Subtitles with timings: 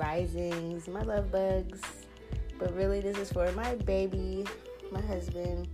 [0.00, 1.82] risings, my love bugs.
[2.58, 4.44] But really, this is for my baby,
[4.90, 5.68] my husband.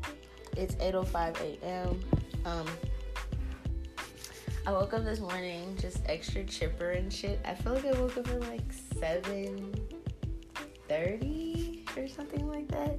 [0.57, 2.01] It's 8:05 a.m.
[2.45, 2.67] Um,
[4.67, 7.39] I woke up this morning just extra chipper and shit.
[7.45, 12.99] I feel like I woke up at like 7:30 or something like that.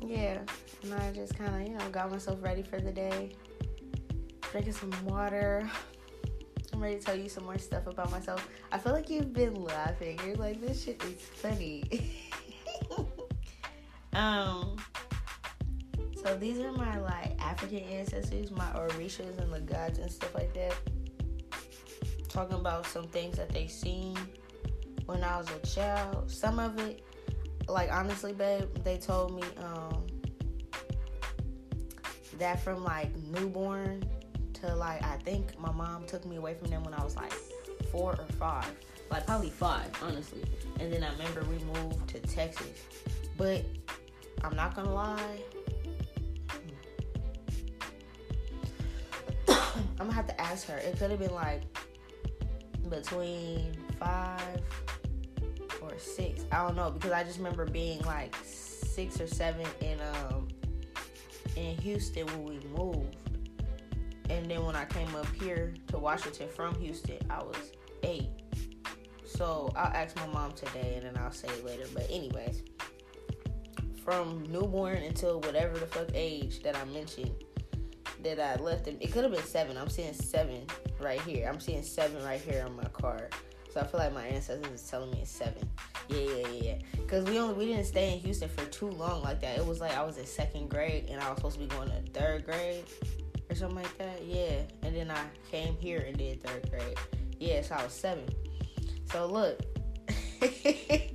[0.00, 0.38] Yeah,
[0.82, 3.32] and I just kind of you know got myself ready for the day.
[4.52, 5.68] Drinking some water.
[6.74, 8.48] I'm ready to tell you some more stuff about myself.
[8.72, 10.18] I feel like you've been laughing.
[10.26, 12.10] You're like, this shit is funny.
[14.12, 14.76] um,
[16.20, 20.52] so these are my like African ancestors, my Orishas and the gods and stuff like
[20.54, 20.74] that.
[22.28, 24.16] Talking about some things that they seen
[25.06, 26.28] when I was a child.
[26.28, 27.04] Some of it,
[27.68, 30.04] like honestly, babe, they told me um
[32.38, 34.02] that from like newborn
[34.66, 37.32] to like I think my mom took me away from them when I was like
[37.90, 38.70] four or five.
[39.10, 40.42] Like probably five, honestly.
[40.80, 42.84] And then I remember we moved to Texas.
[43.36, 43.64] But
[44.42, 45.38] I'm not gonna lie.
[49.48, 50.76] I'm gonna have to ask her.
[50.78, 51.62] It could have been like
[52.88, 54.60] between five
[55.80, 56.44] or six.
[56.50, 60.48] I don't know because I just remember being like six or seven in um
[61.56, 63.16] in Houston when we moved.
[64.30, 67.72] And then when I came up here to Washington from Houston, I was
[68.02, 68.30] eight.
[69.24, 71.84] So I'll ask my mom today and then I'll say it later.
[71.92, 72.62] But anyways,
[74.04, 77.32] from newborn until whatever the fuck age that I mentioned
[78.22, 79.76] that I left them, it could have been seven.
[79.76, 80.66] I'm seeing seven
[81.00, 81.48] right here.
[81.48, 83.34] I'm seeing seven right here on my card.
[83.72, 85.68] So I feel like my ancestors is telling me it's seven.
[86.08, 86.74] Yeah, yeah, yeah.
[87.08, 89.58] Cause we only we didn't stay in Houston for too long like that.
[89.58, 91.88] It was like I was in second grade and I was supposed to be going
[91.88, 92.84] to third grade
[93.50, 94.24] or something like that.
[94.24, 94.62] Yeah.
[94.82, 96.96] And then I came here and did third grade.
[97.38, 98.24] Yeah, so I was seven.
[99.10, 99.60] So look.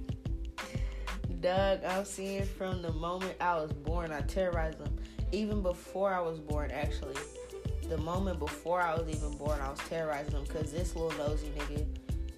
[1.41, 4.97] Doug, I'm seeing from the moment I was born, I terrorized them.
[5.31, 7.15] Even before I was born, actually.
[7.87, 11.51] The moment before I was even born, I was terrorizing them because this little nosy
[11.57, 11.87] nigga,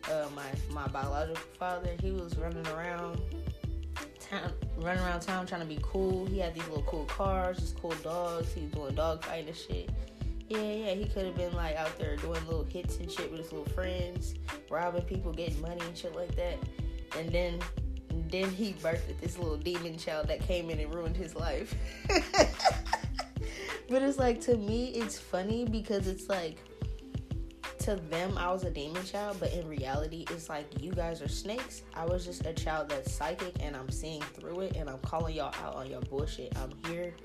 [0.09, 3.19] uh, my my biological father, he was running around
[4.19, 6.25] town, running around town trying to be cool.
[6.25, 8.53] He had these little cool cars, these cool dogs.
[8.53, 9.89] He was doing dog fighting and shit.
[10.49, 13.39] Yeah, yeah, he could have been like out there doing little hits and shit with
[13.41, 14.35] his little friends,
[14.69, 16.57] robbing people, getting money and shit like that.
[17.17, 17.59] And then
[18.29, 21.73] then he birthed this little demon child that came in and ruined his life.
[22.07, 26.57] but it's like to me it's funny because it's like
[27.81, 31.27] to them I was a demon child, but in reality it's like you guys are
[31.27, 31.81] snakes.
[31.95, 35.35] I was just a child that's psychic and I'm seeing through it and I'm calling
[35.35, 36.55] y'all out on your bullshit.
[36.57, 37.15] I'm here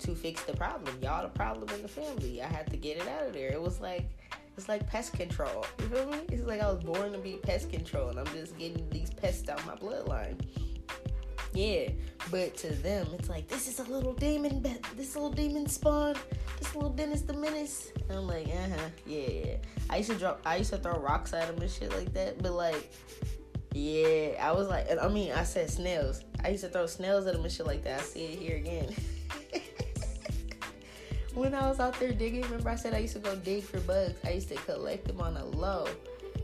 [0.00, 0.98] to fix the problem.
[1.00, 2.42] Y'all the problem in the family.
[2.42, 3.52] I had to get it out of there.
[3.52, 4.10] It was like
[4.56, 5.64] it's like pest control.
[5.78, 6.18] You feel me?
[6.30, 9.48] It's like I was born to be pest control and I'm just getting these pests
[9.48, 10.40] out of my bloodline.
[11.54, 11.90] Yeah,
[12.30, 14.62] but to them, it's like this is a little demon,
[14.96, 16.16] this little demon spawn,
[16.58, 17.92] this little Dennis the Menace.
[18.08, 19.56] And I'm like, uh huh, yeah, yeah.
[19.90, 22.42] I used to drop, I used to throw rocks at him and shit like that,
[22.42, 22.90] but like,
[23.74, 26.24] yeah, I was like, I mean, I said snails.
[26.42, 28.00] I used to throw snails at him and shit like that.
[28.00, 28.94] I see it here again.
[31.34, 33.80] when I was out there digging, remember I said I used to go dig for
[33.80, 34.18] bugs.
[34.24, 35.86] I used to collect them on a low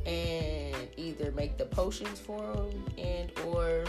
[0.04, 3.84] and either make the potions for them and or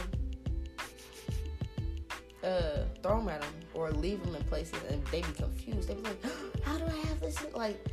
[2.43, 5.89] uh, throw them at them or leave them in places and they be confused.
[5.89, 6.23] They be like,
[6.63, 7.37] how do I have this?
[7.53, 7.85] Like,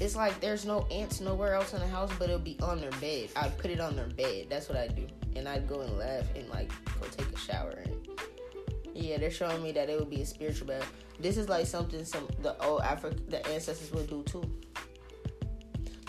[0.00, 2.90] it's like there's no ants nowhere else in the house, but it'll be on their
[2.92, 3.28] bed.
[3.36, 4.46] I'd put it on their bed.
[4.48, 5.06] That's what I do.
[5.36, 7.82] And I'd go and laugh and like go take a shower.
[7.84, 8.08] And
[8.94, 10.90] yeah, they're showing me that it would be a spiritual bath.
[11.18, 14.42] This is like something some the old African the ancestors would do too.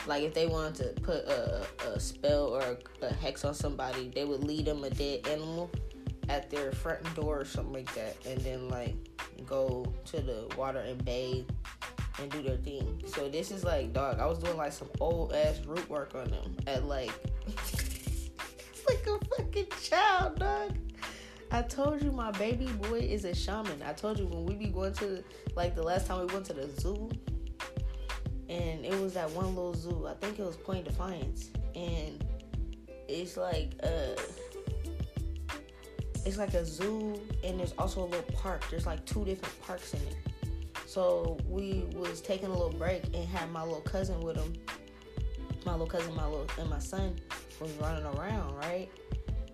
[0.07, 4.09] Like if they wanted to put a, a spell or a, a hex on somebody,
[4.09, 5.69] they would lead them a dead animal
[6.29, 8.95] at their front door or something like that, and then like
[9.45, 11.49] go to the water and bathe
[12.19, 13.01] and do their thing.
[13.07, 14.19] So this is like, dog.
[14.19, 17.11] I was doing like some old ass root work on them at like,
[18.87, 20.77] like a fucking child, dog.
[21.51, 23.81] I told you my baby boy is a shaman.
[23.85, 25.23] I told you when we be going to
[25.55, 27.09] like the last time we went to the zoo,
[28.47, 30.07] and it was that one little zoo.
[30.07, 32.23] I think it was Point Defiance, and
[33.09, 34.15] it's like uh
[36.25, 38.63] it's like a zoo and there's also a little park.
[38.69, 40.13] There's like two different parks in there.
[40.85, 44.53] So we was taking a little break and had my little cousin with him.
[45.65, 47.15] My little cousin, my little and my son
[47.59, 48.89] was running around, right?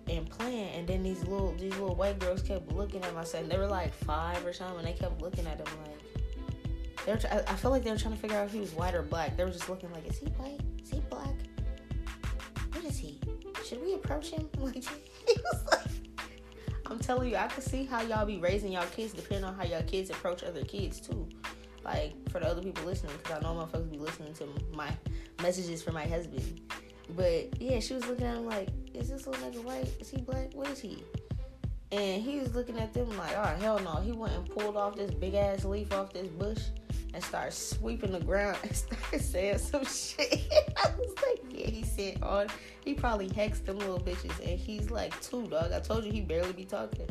[0.08, 3.48] And playing and then these little these little white girls kept looking at my son.
[3.48, 5.98] They were like five or something and they kept looking at him like
[7.06, 8.94] they were I felt like they were trying to figure out if he was white
[8.94, 9.38] or black.
[9.38, 10.60] They were just looking like, is he white?
[10.84, 11.34] Is he black?
[12.74, 13.18] What is he?
[13.66, 14.50] Should we approach him?
[14.60, 15.97] Like he was like
[16.90, 19.64] I'm telling you, I can see how y'all be raising y'all kids depending on how
[19.64, 21.28] y'all kids approach other kids too.
[21.84, 24.90] Like for the other people listening, because I know motherfuckers be listening to my
[25.42, 26.62] messages for my husband.
[27.16, 29.90] But yeah, she was looking at him like, is this little nigga white?
[30.00, 30.54] Is he black?
[30.54, 31.04] What is he?
[31.92, 33.96] And he was looking at them like, oh hell no.
[34.02, 36.62] He went and pulled off this big ass leaf off this bush
[37.18, 40.54] and started sweeping the ground and started saying some shit.
[40.78, 42.48] I was like, yeah, he said on.
[42.86, 45.72] he probably hexed them little bitches and he's like two dog.
[45.72, 47.08] I told you he barely be talking.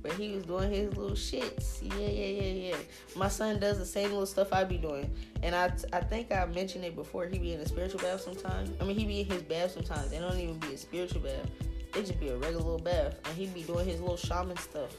[0.00, 1.82] But he was doing his little shits.
[1.82, 2.76] Yeah, yeah, yeah, yeah.
[3.14, 5.08] My son does the same little stuff I be doing.
[5.42, 7.26] And I, I think I mentioned it before.
[7.26, 8.70] He be in a spiritual bath sometimes.
[8.80, 10.10] I mean, he be in his bath sometimes.
[10.10, 11.46] They don't even be a spiritual bath.
[11.92, 13.14] They just be a regular little bath.
[13.26, 14.90] And he be doing his little shaman stuff.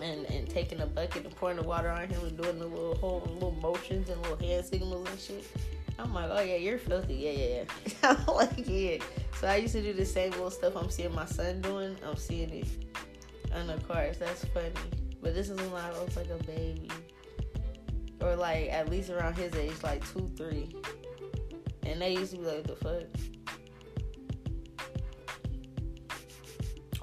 [0.00, 2.94] And, and taking a bucket and pouring the water on him and doing the little
[2.96, 5.44] whole little motions and little hand signals and shit.
[5.98, 7.14] I'm like, oh yeah, you're filthy.
[7.14, 7.64] Yeah, yeah,
[8.02, 8.16] yeah.
[8.28, 8.98] I'm like, yeah.
[9.40, 11.96] So I used to do the same little stuff I'm seeing my son doing.
[12.04, 12.68] I'm seeing it
[13.56, 14.18] and the cars.
[14.18, 14.70] that's funny.
[15.22, 16.90] But this is when I was like a baby.
[18.20, 20.74] Or like at least around his age, like two, three.
[21.84, 23.04] And they used to be like, the fuck?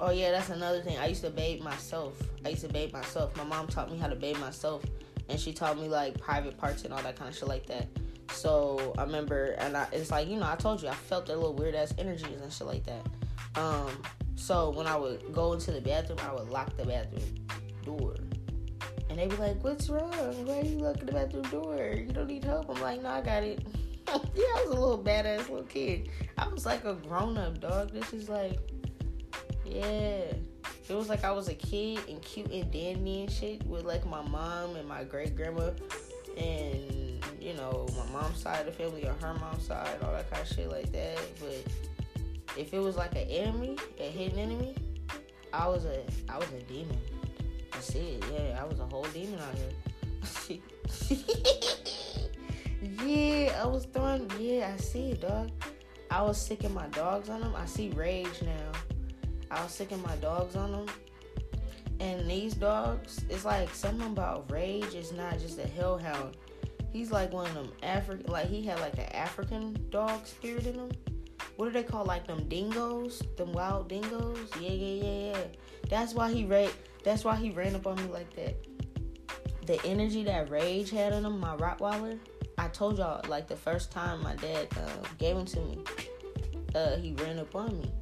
[0.00, 0.98] Oh yeah, that's another thing.
[0.98, 2.20] I used to bathe myself.
[2.44, 3.36] I used to bathe myself.
[3.36, 4.82] My mom taught me how to bathe myself.
[5.28, 7.86] And she taught me like private parts and all that kind of shit like that.
[8.32, 11.36] So I remember, and I, it's like you know, I told you I felt that
[11.36, 13.06] little weird ass energies and shit like that.
[13.60, 13.90] Um,
[14.34, 17.46] so when I would go into the bathroom, I would lock the bathroom
[17.84, 18.16] door.
[19.08, 20.10] And they would be like, What's wrong?
[20.44, 21.94] Why are you locking the bathroom door?
[21.96, 22.68] You don't need help.
[22.68, 23.60] I'm like, No, I got it.
[24.08, 26.10] yeah, I was a little badass little kid.
[26.36, 27.92] I was like a grown up dog.
[27.92, 28.58] This is like,
[29.74, 30.32] yeah.
[30.88, 34.06] It was like I was a kid and cute and dandy and shit with like
[34.06, 35.70] my mom and my great grandma
[36.36, 40.30] and you know my mom's side of the family or her mom's side, all that
[40.30, 41.18] kind of shit like that.
[41.40, 41.64] But
[42.58, 44.74] if it was like an enemy, a hidden enemy,
[45.52, 46.98] I was a I was a demon.
[47.72, 48.24] I see it.
[48.32, 50.58] Yeah, I was a whole demon out here.
[53.04, 54.30] yeah, I was throwing.
[54.38, 55.50] Yeah, I see it, dog.
[56.10, 57.54] I was sicking my dogs on them.
[57.56, 58.93] I see rage now.
[59.50, 60.86] I was sicking my dogs on them.
[62.00, 64.94] And these dogs, it's like something about rage.
[64.94, 66.36] It's not just a hellhound.
[66.92, 70.74] He's like one of them African, like he had like an African dog spirit in
[70.74, 70.90] him
[71.56, 74.50] what do they call like them dingoes, them wild dingoes?
[74.60, 75.44] Yeah, yeah, yeah, yeah.
[75.88, 76.70] That's why he ran.
[77.04, 78.56] That's why he ran up on me like that.
[79.66, 82.18] The energy that Rage had on him, my Rottweiler.
[82.58, 85.84] I told y'all like the first time my dad uh, gave him to me,
[86.74, 87.92] uh, he ran up on me.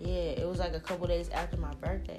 [0.00, 2.16] Yeah, it was like a couple days after my birthday,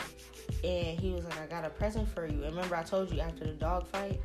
[0.64, 3.20] and he was like, "I got a present for you." And remember, I told you
[3.20, 4.22] after the dog fight,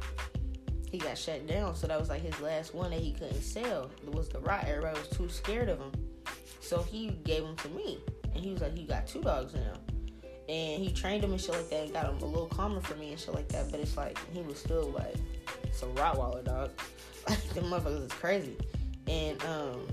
[0.91, 1.75] he got shut down.
[1.75, 3.91] So that was like his last one that he couldn't sell.
[4.07, 4.69] It was the Rott.
[4.69, 5.93] Everybody was too scared of him.
[6.61, 7.99] So he gave him to me.
[8.35, 9.73] And he was like, You got two dogs now.
[10.49, 12.95] And he trained him and shit like that and got him a little calmer for
[12.97, 13.71] me and shit like that.
[13.71, 15.17] But it's like he was still like
[15.73, 16.71] some Rottweiler dog.
[17.29, 18.57] Like the motherfuckers is crazy.
[19.09, 19.89] And um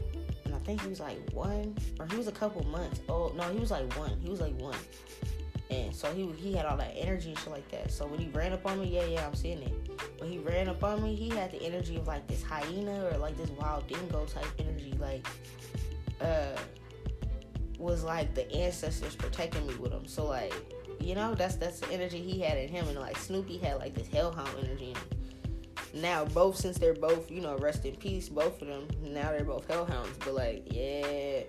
[0.64, 3.36] think he was like one or he was a couple months old.
[3.36, 4.18] No, he was like one.
[4.22, 4.78] He was like one.
[5.70, 7.92] And so he he had all that energy and shit like that.
[7.92, 9.74] So when he ran up on me, yeah, yeah, I'm seeing it.
[10.20, 13.18] When he ran up on me, he had the energy of like this hyena or
[13.18, 15.26] like this wild dingo type energy, like
[16.22, 16.56] uh
[17.80, 20.08] was like the ancestors protecting me with him.
[20.08, 20.54] So like,
[21.00, 23.94] you know, that's that's the energy he had in him and like Snoopy had like
[23.94, 25.23] this hellhound energy in him.
[25.94, 29.44] Now both since they're both, you know, rest in peace, both of them, now they're
[29.44, 30.18] both hellhounds.
[30.20, 31.44] But like, yeah,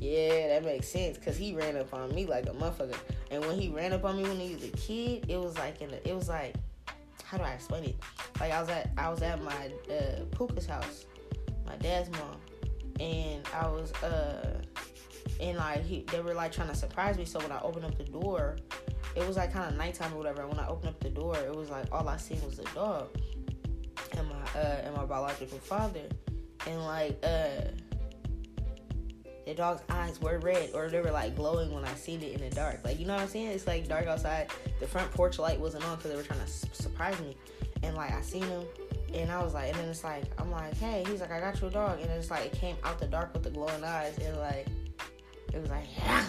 [0.00, 2.96] yeah, that makes sense because he ran up on me like a motherfucker.
[3.30, 5.80] And when he ran up on me when he was a kid, it was like
[5.80, 6.54] in the, it was like
[7.28, 7.96] how do I explain it?
[8.40, 11.04] Like I was at I was at my uh, Puka's house,
[11.66, 12.36] my dad's mom,
[13.00, 14.60] and I was uh
[15.40, 17.26] and like he, they were like trying to surprise me.
[17.26, 18.56] So when I opened up the door,
[19.14, 20.40] it was like kind of nighttime or whatever.
[20.40, 22.64] And when I opened up the door, it was like all I seen was a
[22.74, 23.08] dog
[24.16, 26.08] and my uh and my biological father,
[26.66, 27.70] and like uh
[29.48, 32.40] the dog's eyes were red or they were like glowing when I seen it in
[32.46, 32.80] the dark.
[32.84, 33.46] Like, you know what I'm saying?
[33.46, 34.50] It's like dark outside.
[34.78, 37.34] The front porch light wasn't on because they were trying to su- surprise me.
[37.82, 38.64] And like, I seen him
[39.14, 41.58] and I was like, and then it's like, I'm like, hey, he's like, I got
[41.62, 41.98] you a dog.
[41.98, 44.66] And it's like, it came out the dark with the glowing eyes and like,
[45.54, 46.28] it was like, yeah.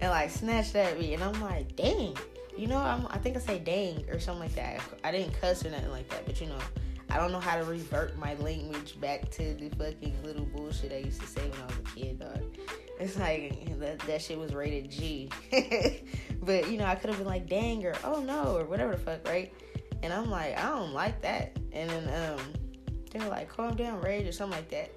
[0.00, 1.14] And like, snatched at me.
[1.14, 2.16] And I'm like, dang.
[2.56, 4.80] You know, I'm, I think I say dang or something like that.
[5.02, 6.58] I didn't cuss or nothing like that, but you know,
[7.10, 10.98] I don't know how to revert my language back to the fucking little bullshit I
[10.98, 12.56] used to say when I was a kid, dog.
[13.00, 15.30] It's like that, that shit was rated G.
[16.42, 18.98] but you know, I could have been like, dang or oh no or whatever the
[18.98, 19.52] fuck, right?
[20.02, 21.58] And I'm like, I don't like that.
[21.72, 22.40] And then um
[23.10, 24.90] they were like, calm down, rage or something like that.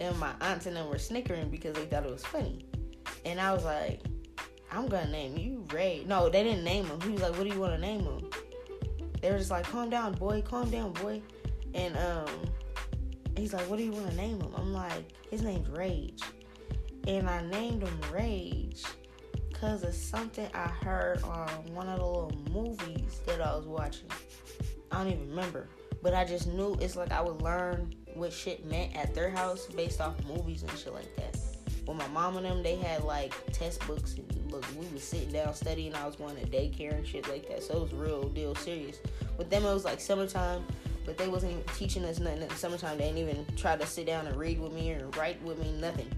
[0.00, 2.66] and my aunts and them were snickering because they thought it was funny.
[3.24, 4.00] And I was like,
[4.72, 6.04] I'm gonna name you Ray.
[6.06, 7.00] No, they didn't name him.
[7.00, 8.30] He was like, What do you want to name him?
[9.20, 10.42] They were just like, Calm down, boy.
[10.42, 11.20] Calm down, boy.
[11.74, 12.28] And um,
[13.36, 14.52] he's like, What do you want to name him?
[14.56, 16.22] I'm like, His name's Rage.
[17.06, 18.84] And I named him Rage
[19.48, 24.08] because of something I heard on one of the little movies that I was watching.
[24.90, 25.68] I don't even remember.
[26.02, 29.66] But I just knew it's like I would learn what shit meant at their house
[29.66, 31.38] based off movies and shit like that.
[31.86, 35.32] With my mom and them, they had like test books and look, we was sitting
[35.32, 35.94] down studying.
[35.94, 38.98] I was going to daycare and shit like that, so it was real deal serious.
[39.38, 40.64] With them, it was like summertime,
[41.04, 42.98] but they wasn't teaching us nothing in the summertime.
[42.98, 45.72] They didn't even try to sit down and read with me or write with me,
[45.72, 46.10] nothing.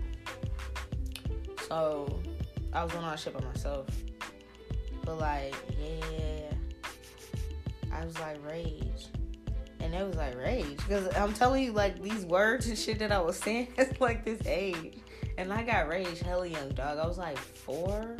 [1.68, 2.20] So
[2.72, 3.86] I was doing all that shit by myself.
[5.04, 6.52] But like, yeah,
[7.92, 9.08] I was like rage
[9.82, 13.12] and it was like rage because I'm telling you, like these words and shit that
[13.12, 14.98] I was saying at like this age,
[15.36, 16.98] and I got rage hella young, dog.
[16.98, 18.16] I was like four.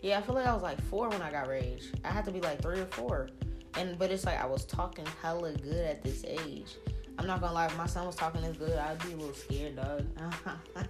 [0.00, 1.92] Yeah, I feel like I was like four when I got rage.
[2.04, 3.28] I had to be like three or four,
[3.76, 6.76] and but it's like I was talking hella good at this age.
[7.18, 9.34] I'm not gonna lie, if my son was talking this good, I'd be a little
[9.34, 10.04] scared, dog.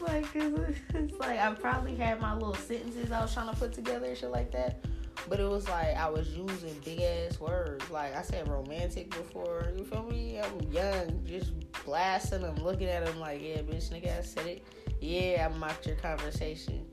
[0.00, 4.06] like, it's like I probably had my little sentences I was trying to put together
[4.06, 4.84] and shit like that.
[5.28, 7.88] But it was like I was using big ass words.
[7.90, 9.70] Like I said romantic before.
[9.76, 10.40] You feel me?
[10.40, 11.52] I'm young, just
[11.84, 14.64] blasting them, looking at them like, yeah, bitch, nigga, I said it.
[15.00, 16.86] Yeah, I mocked your conversation.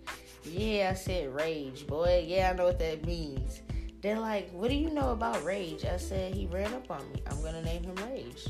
[0.44, 2.26] Yeah, I said rage, boy.
[2.28, 3.62] Yeah, I know what that means.
[4.08, 5.84] They're like, what do you know about rage?
[5.84, 7.22] I said he ran up on me.
[7.30, 8.48] I'm gonna name him Rage.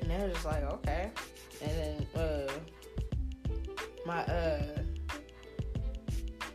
[0.00, 1.10] And they're just like, okay.
[1.60, 2.50] And then uh
[4.06, 4.62] my uh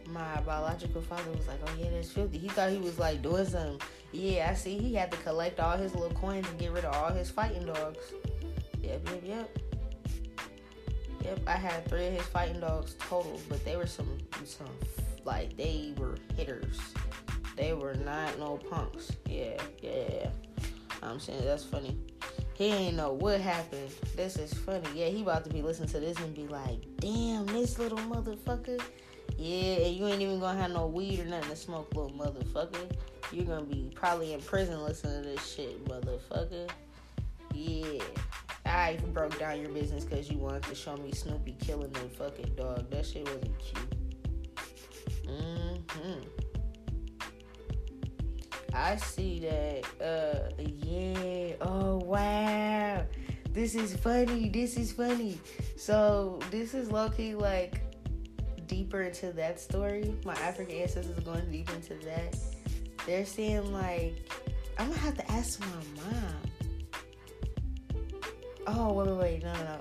[0.07, 3.45] my biological father was like, "Oh yeah, that's filthy." He thought he was like doing
[3.45, 3.79] something.
[4.11, 4.79] Yeah, I see.
[4.79, 7.67] He had to collect all his little coins and get rid of all his fighting
[7.67, 8.11] dogs.
[8.81, 9.57] Yep, yep, yep.
[11.25, 14.65] Yep, I had three of his fighting dogs total, but they were some some
[15.25, 16.79] like they were hitters.
[17.59, 19.11] They were not no punks.
[19.27, 20.29] Yeah, yeah.
[21.03, 21.97] I'm saying that's funny.
[22.53, 23.89] He ain't know what happened.
[24.15, 24.87] This is funny.
[24.95, 28.81] Yeah, he about to be listening to this and be like, damn, this little motherfucker
[29.39, 32.91] yeah, you ain't even gonna have no weed or nothing to smoke, little motherfucker.
[33.31, 36.69] You're gonna be probably in prison listening to this shit, motherfucker.
[37.53, 38.03] Yeah.
[38.65, 42.53] I broke down your business because you wanted to show me Snoopy killing the fucking
[42.55, 42.89] dog.
[42.91, 43.95] That shit wasn't cute.
[45.25, 46.48] Mm-hmm.
[48.73, 49.85] I see that.
[50.01, 51.53] Uh, yeah.
[51.61, 53.05] Oh wow.
[53.51, 54.49] This is funny.
[54.49, 55.39] This is funny.
[55.75, 57.81] So this is low key like
[58.69, 62.37] deeper into that story, my African ancestors are going deeper into that.
[63.05, 64.31] They're saying like,
[64.77, 65.67] I'm gonna have to ask my
[66.03, 66.35] mom.
[68.67, 69.79] Oh wait, wait, wait, no, no, no.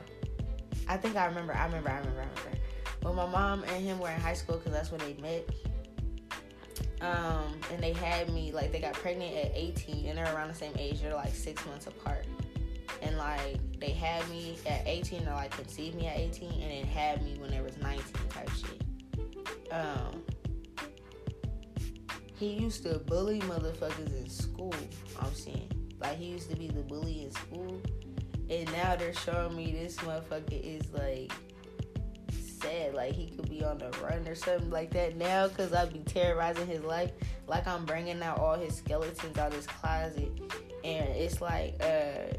[0.88, 1.54] I think I remember.
[1.54, 1.90] I remember.
[1.90, 2.22] I remember.
[2.22, 2.58] I remember.
[3.02, 5.48] When my mom and him were in high school, because that's when they met.
[7.00, 10.54] Um, and they had me like they got pregnant at 18, and they're around the
[10.54, 11.00] same age.
[11.00, 12.26] They're like six months apart.
[13.02, 16.84] And like they had me at 18 or like conceived me at 18 and then
[16.84, 19.72] had me when there was 19 type shit.
[19.72, 20.22] Um
[22.34, 24.74] he used to bully motherfuckers in school
[25.20, 25.70] i'm saying.
[26.00, 27.80] Like he used to be the bully in school.
[28.50, 31.32] And now they're showing me this motherfucker is like
[32.60, 35.92] sad like he could be on the run or something like that now because i'd
[35.92, 37.10] be terrorizing his life
[37.46, 40.30] like i'm bringing out all his skeletons out his closet
[40.84, 42.34] and it's like uh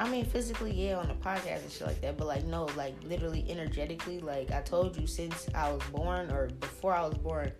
[0.00, 2.94] I mean, physically, yeah, on the podcast and shit like that, but like, no, like,
[3.02, 7.50] literally, energetically, like, I told you since I was born or before I was born,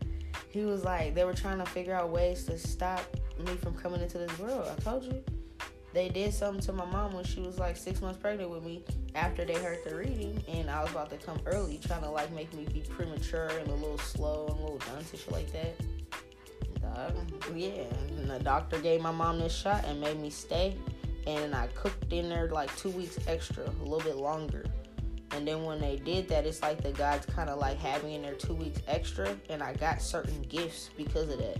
[0.48, 3.02] he was like, they were trying to figure out ways to stop
[3.44, 4.68] me from coming into this world.
[4.70, 5.20] I told you.
[5.98, 8.84] They did something to my mom when she was like six months pregnant with me
[9.16, 12.30] after they heard the reading, and I was about to come early, trying to like
[12.32, 15.52] make me be premature and a little slow and a little dunce and shit like
[15.52, 15.74] that.
[16.86, 17.10] Uh,
[17.52, 17.82] yeah,
[18.16, 20.76] and the doctor gave my mom this shot and made me stay
[21.26, 24.64] and I cooked in there like two weeks extra, a little bit longer.
[25.32, 28.14] And then when they did that, it's like the gods kind of like had me
[28.14, 31.58] in there two weeks extra, and I got certain gifts because of that.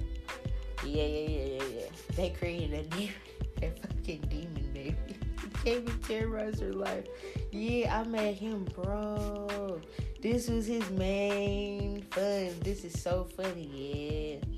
[0.86, 1.86] Yeah, yeah, yeah, yeah, yeah.
[2.14, 3.14] They created a demon,
[3.62, 5.16] a fucking demon, baby.
[5.64, 7.06] Came and terrorized her life.
[7.50, 9.80] Yeah, I met him, bro.
[10.20, 12.50] This was his main fun.
[12.60, 14.57] This is so funny, yeah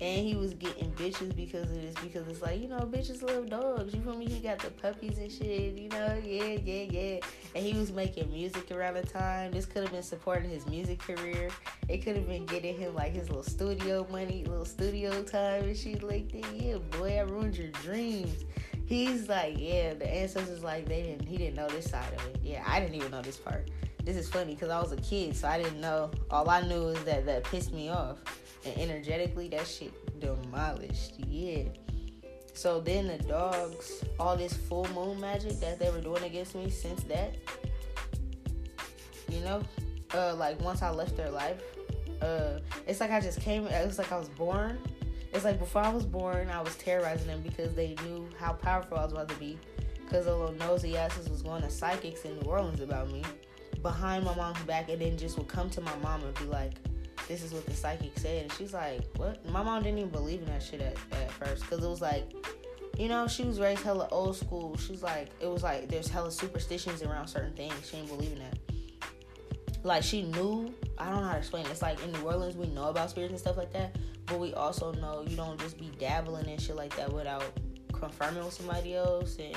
[0.00, 3.48] and he was getting bitches because of this because it's like you know bitches love
[3.48, 3.94] dogs.
[3.94, 4.26] You feel me?
[4.26, 6.20] He got the puppies and shit you know?
[6.24, 7.20] Yeah yeah yeah.
[7.54, 9.52] And he was making music around the time.
[9.52, 11.48] This could have been supporting his music career.
[11.88, 15.76] It could have been getting him like his little studio money little studio time and
[15.76, 16.54] shit like that.
[16.54, 18.44] Yeah boy i ruined your dreams.
[18.86, 22.40] He's like, yeah, the ancestors like they didn't he didn't know this side of it.
[22.42, 23.68] Yeah, I didn't even know this part.
[24.04, 26.12] This is funny because I was a kid, so I didn't know.
[26.30, 28.18] All I knew is that that pissed me off,
[28.66, 31.14] and energetically that shit demolished.
[31.18, 31.64] Yeah.
[32.54, 36.70] So then the dogs, all this full moon magic that they were doing against me
[36.70, 37.36] since that,
[39.28, 39.62] you know,
[40.14, 41.62] uh, like once I left their life,
[42.22, 43.66] uh, it's like I just came.
[43.66, 44.78] It was like I was born.
[45.34, 48.96] It's like before I was born, I was terrorizing them because they knew how powerful
[48.96, 49.58] I was about to be.
[50.04, 53.22] Because the little nosy asses was going to psychics in New Orleans about me
[53.82, 56.72] behind my mom's back, and then just would come to my mom and be like,
[57.28, 60.40] "This is what the psychic said," and she's like, "What?" My mom didn't even believe
[60.40, 62.32] in that shit at, at first because it was like
[62.98, 64.74] you know, she was raised hella old school.
[64.78, 67.74] She's like, it was like there's hella superstitions around certain things.
[67.84, 68.58] She didn't believe in that
[69.86, 71.70] like she knew I don't know how to explain it.
[71.70, 73.96] It's like in New Orleans we know about spirits and stuff like that,
[74.26, 77.44] but we also know you don't just be dabbling in shit like that without
[77.92, 79.56] confirming with somebody else and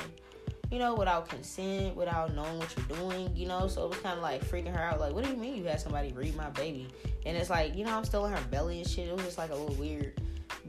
[0.70, 3.66] you know, without consent, without knowing what you're doing, you know.
[3.66, 5.00] So it was kind of like freaking her out.
[5.00, 6.88] Like, what do you mean you had somebody read my baby?
[7.26, 9.08] And it's like, you know, I'm still in her belly and shit.
[9.08, 10.20] It was just like a little weird.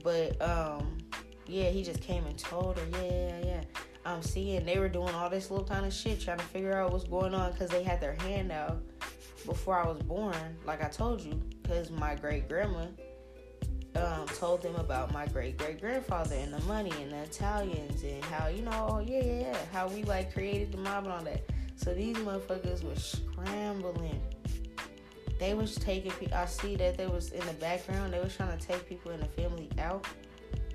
[0.04, 0.98] But um,
[1.46, 3.64] yeah, he just came and told her, yeah, yeah, yeah.
[4.04, 6.92] I'm seeing they were doing all this little kind of shit, trying to figure out
[6.92, 8.82] what's going on because they had their hand out
[9.46, 12.86] before I was born, like I told you, because my great grandma
[13.96, 18.24] um, told them about my great great grandfather and the money and the Italians and
[18.26, 21.24] how you know, oh, yeah, yeah, yeah, how we like created the mob and all
[21.24, 21.42] that.
[21.76, 24.22] So these motherfuckers were scrambling.
[25.40, 26.12] They was taking.
[26.34, 28.14] I see that they was in the background.
[28.14, 30.06] They was trying to take people in the family out.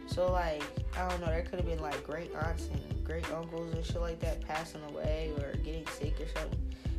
[0.06, 0.62] So like,
[0.96, 1.26] I don't know.
[1.26, 4.82] There could have been like great aunts and great uncles and shit like that passing
[4.90, 6.58] away or getting sick or something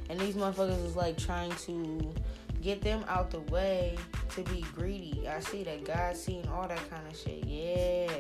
[0.10, 2.14] and these motherfuckers was like trying to
[2.62, 3.98] get them out the way
[4.30, 5.28] to be greedy.
[5.28, 7.46] I see that God seen all that kind of shit.
[7.46, 8.12] Yeah.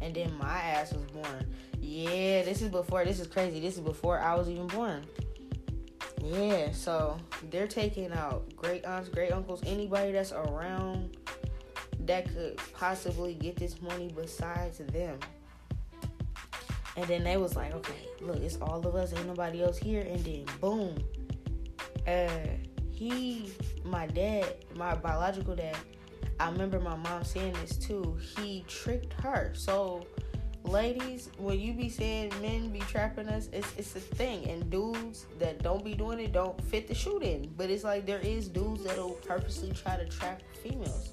[0.00, 1.46] And then my ass was born.
[1.80, 3.60] Yeah, this is before this is crazy.
[3.60, 5.04] This is before I was even born.
[6.22, 7.18] Yeah, so
[7.50, 11.16] they're taking out great aunts, great uncles, anybody that's around
[12.06, 15.18] that could possibly get this money besides them.
[16.96, 20.02] And then they was like, okay, look, it's all of us, ain't nobody else here.
[20.02, 20.96] And then boom,
[22.06, 22.28] uh,
[22.92, 23.50] he,
[23.84, 25.76] my dad, my biological dad,
[26.40, 28.18] I remember my mom saying this too.
[28.36, 29.52] He tricked her.
[29.54, 30.06] So,
[30.64, 34.48] ladies, when you be saying men be trapping us, it's it's a thing.
[34.48, 37.52] And dudes that don't be doing it don't fit the shoot in.
[37.56, 41.10] But it's like there is dudes that'll purposely try to trap females.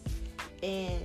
[0.63, 1.01] And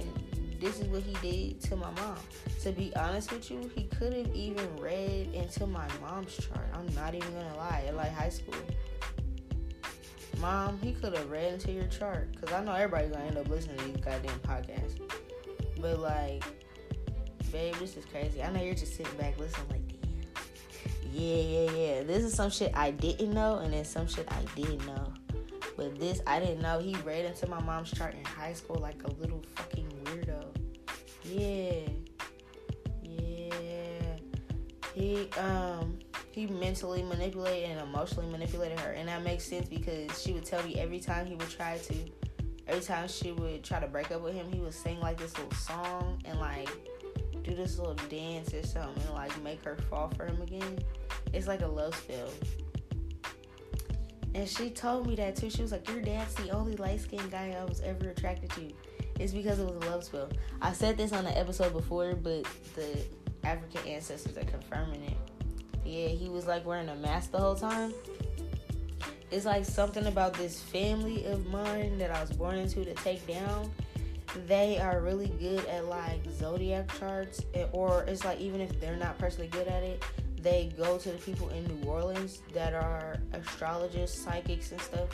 [0.60, 2.16] this is what he did to my mom.
[2.62, 6.66] To be honest with you, he could have even read into my mom's chart.
[6.72, 7.84] I'm not even gonna lie.
[7.86, 8.54] At like high school.
[10.44, 12.30] Mom, he could have read into your chart.
[12.32, 15.00] Because I know everybody's gonna end up listening to these goddamn podcasts.
[15.80, 16.44] But, like,
[17.50, 18.42] babe, this is crazy.
[18.42, 21.14] I know you're just sitting back listening, like, damn.
[21.14, 22.02] Yeah, yeah, yeah.
[22.02, 25.14] This is some shit I didn't know, and then some shit I did know.
[25.78, 26.78] But this, I didn't know.
[26.78, 30.44] He read into my mom's chart in high school like a little fucking weirdo.
[31.24, 31.88] Yeah.
[33.02, 34.16] Yeah.
[34.92, 35.98] He, um,
[36.34, 38.90] he mentally manipulated and emotionally manipulated her.
[38.90, 41.94] And that makes sense because she would tell me every time he would try to,
[42.66, 45.38] every time she would try to break up with him, he would sing like this
[45.38, 46.68] little song and like
[47.44, 50.80] do this little dance or something and like make her fall for him again.
[51.32, 52.28] It's like a love spell.
[54.34, 55.50] And she told me that too.
[55.50, 58.72] She was like, Your dad's the only light skinned guy I was ever attracted to.
[59.20, 60.30] It's because it was a love spell.
[60.60, 62.44] I said this on the episode before, but
[62.74, 63.06] the
[63.44, 65.33] African ancestors are confirming it
[65.84, 67.92] yeah, he was like wearing a mask the whole time.
[69.30, 73.26] It's like something about this family of mine that I was born into to take
[73.26, 73.70] down.
[74.46, 77.42] They are really good at like zodiac charts,
[77.72, 80.02] or it's like even if they're not personally good at it,
[80.40, 85.08] they go to the people in New Orleans that are astrologists, psychics, and stuff,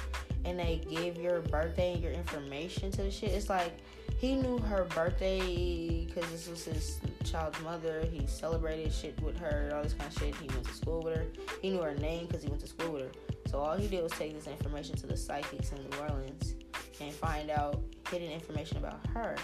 [0.44, 3.30] and they give your birthday and your information to the shit.
[3.30, 3.72] It's like
[4.20, 8.04] he knew her birthday because this was his child's mother.
[8.12, 10.34] He celebrated shit with her, all this kind of shit.
[10.34, 11.26] He went to school with her.
[11.62, 13.10] He knew her name because he went to school with her.
[13.46, 16.54] So all he did was take this information to the psychics in New Orleans
[17.00, 17.80] and find out
[18.10, 19.36] hidden information about her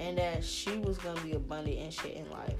[0.00, 2.56] and that she was gonna be abundant and shit in life.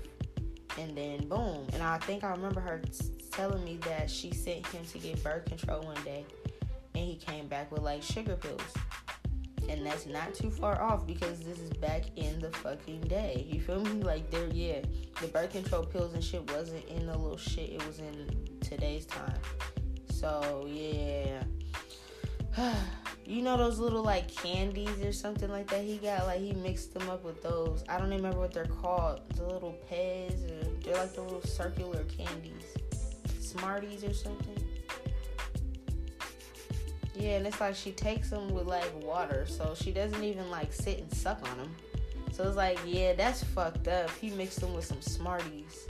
[0.79, 1.67] And then boom.
[1.73, 5.25] And I think I remember her t- telling me that she sent him to get
[5.25, 6.25] birth control one day,
[6.95, 8.63] and he came back with like sugar pills
[9.69, 13.47] and that's not too far off because this is back in the fucking day.
[13.49, 14.03] You feel me?
[14.03, 14.81] Like there, yeah,
[15.21, 17.71] the birth control pills and shit wasn't in the little shit.
[17.71, 18.29] It was in
[18.61, 19.39] today's time.
[20.11, 21.43] So yeah,
[23.29, 26.27] You know those little like candies or something like that he got?
[26.27, 27.85] Like he mixed them up with those.
[27.87, 29.21] I don't even remember what they're called.
[29.37, 32.65] The little Pez or they're like the little circular candies.
[33.39, 34.68] Smarties or something.
[37.19, 40.73] Yeah, and it's like she takes them with like water, so she doesn't even like
[40.73, 41.75] sit and suck on them.
[42.33, 44.11] So it's like, yeah, that's fucked up.
[44.21, 45.89] He mixed them with some Smarties.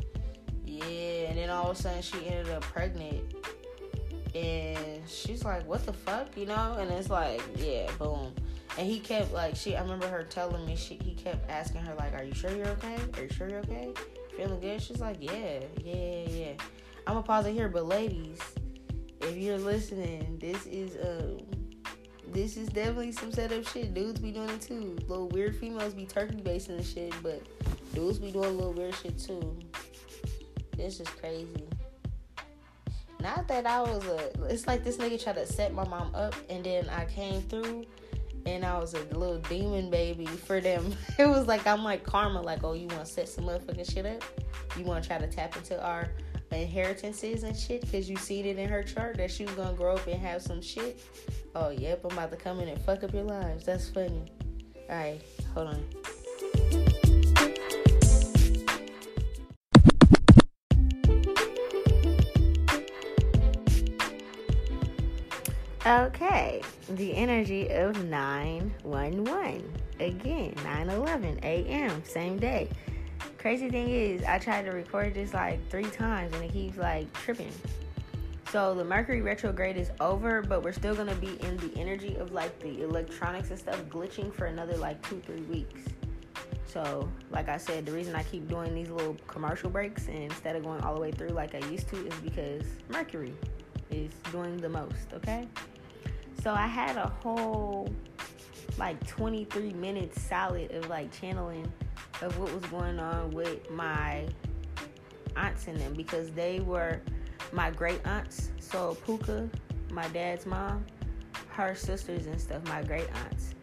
[0.64, 3.34] Yeah, and then all of a sudden she ended up pregnant
[4.34, 8.32] and she's like, "What the fuck?" You know, and it's like, yeah, boom.
[8.76, 9.76] And he kept like she.
[9.76, 10.98] I remember her telling me she.
[11.02, 12.96] He kept asking her like, "Are you sure you're okay?
[13.16, 13.92] Are you sure you're okay?
[14.36, 16.52] Feeling good?" She's like, "Yeah, yeah, yeah."
[17.06, 18.38] I'm gonna pause it here, but ladies,
[19.20, 21.38] if you're listening, this is um.
[22.30, 23.94] This is definitely some set setup shit.
[23.94, 24.98] Dudes be doing it too.
[25.08, 27.42] Little weird females be turkey basing and shit, but
[27.94, 29.58] dudes be doing a little weird shit too.
[30.76, 31.66] This is crazy.
[33.20, 34.30] Not that I was a.
[34.44, 37.84] It's like this nigga tried to set my mom up, and then I came through,
[38.46, 40.94] and I was a little demon baby for them.
[41.18, 42.40] It was like I'm like karma.
[42.40, 44.22] Like, oh, you want to set some motherfucking shit up?
[44.76, 46.08] You want to try to tap into our
[46.50, 49.94] inheritances and shit because you seen it in her chart that she was gonna grow
[49.94, 51.00] up and have some shit.
[51.54, 53.64] Oh, yep, I'm about to come in and fuck up your lives.
[53.64, 54.22] That's funny.
[54.88, 55.20] All right,
[55.54, 55.84] hold on.
[65.86, 69.72] Okay, the energy of 911.
[70.00, 72.68] Again, 9 11 a.m., same day.
[73.38, 77.12] Crazy thing is, I tried to record this like three times and it keeps like
[77.12, 77.52] tripping.
[78.50, 82.32] So the Mercury retrograde is over, but we're still gonna be in the energy of
[82.32, 85.82] like the electronics and stuff glitching for another like two, three weeks.
[86.66, 90.64] So, like I said, the reason I keep doing these little commercial breaks instead of
[90.64, 93.34] going all the way through like I used to is because Mercury
[93.90, 95.46] is doing the most, okay?
[96.42, 97.88] So I had a whole
[98.78, 101.70] like 23 minutes solid of like channeling
[102.22, 104.26] of what was going on with my
[105.36, 107.00] aunts and them because they were
[107.52, 108.50] my great aunts.
[108.58, 109.48] So Puka,
[109.90, 110.84] my dad's mom,
[111.50, 113.54] her sisters and stuff, my great aunts.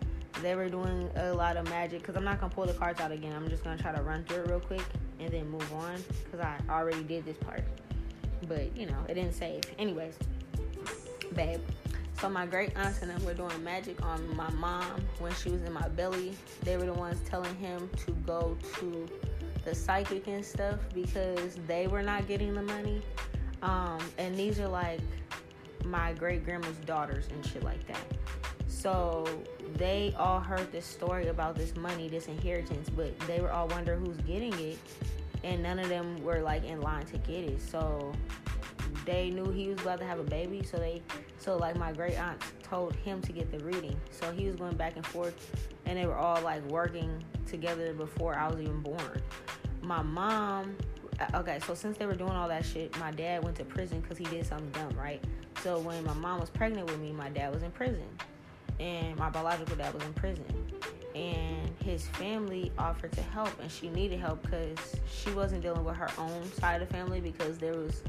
[0.41, 3.11] They were doing a lot of magic because I'm not gonna pull the cards out
[3.11, 3.33] again.
[3.33, 4.83] I'm just gonna try to run through it real quick
[5.19, 7.63] and then move on because I already did this part.
[8.47, 9.63] But you know, it didn't save.
[9.79, 10.17] Anyways,
[11.33, 11.61] babe.
[12.19, 15.61] So my great aunts and them were doing magic on my mom when she was
[15.63, 16.33] in my belly.
[16.63, 19.07] They were the ones telling him to go to
[19.65, 23.01] the psychic and stuff because they were not getting the money.
[23.61, 25.01] Um, and these are like
[25.83, 28.05] my great grandma's daughters and shit like that.
[28.67, 29.25] So
[29.75, 34.05] they all heard this story about this money, this inheritance, but they were all wondering
[34.05, 34.77] who's getting it,
[35.43, 37.61] and none of them were like in line to get it.
[37.61, 38.13] So
[39.05, 41.01] they knew he was about to have a baby, so they
[41.37, 43.99] so like my great aunt told him to get the reading.
[44.11, 45.35] So he was going back and forth
[45.85, 49.21] and they were all like working together before I was even born.
[49.81, 50.75] My mom
[51.19, 54.01] uh, okay, so since they were doing all that shit, my dad went to prison
[54.01, 55.23] because he did something dumb, right?
[55.63, 58.07] So when my mom was pregnant with me, my dad was in prison.
[58.79, 60.45] And my biological dad was in prison.
[61.15, 64.77] And his family offered to help, and she needed help because
[65.09, 68.03] she wasn't dealing with her own side of the family because there was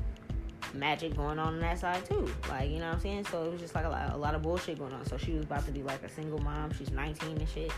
[0.74, 2.30] magic going on on that side too.
[2.48, 3.26] Like, you know what I'm saying?
[3.30, 5.04] So it was just like a lot, a lot of bullshit going on.
[5.06, 6.72] So she was about to be like a single mom.
[6.72, 7.72] She's 19 and shit.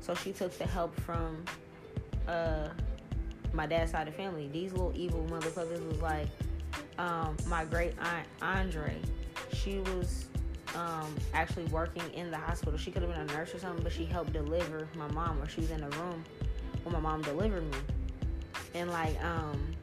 [0.00, 1.44] So she took the help from
[2.28, 2.68] uh
[3.52, 4.48] my dad's side of the family.
[4.52, 6.28] These little evil motherfuckers was like
[6.98, 8.94] um, my great aunt Andre.
[9.52, 10.26] She was
[10.74, 12.78] um, actually working in the hospital.
[12.78, 15.48] She could have been a nurse or something, but she helped deliver my mom, or
[15.48, 16.24] she was in the room
[16.84, 17.78] when my mom delivered me.
[18.74, 19.74] And like, um,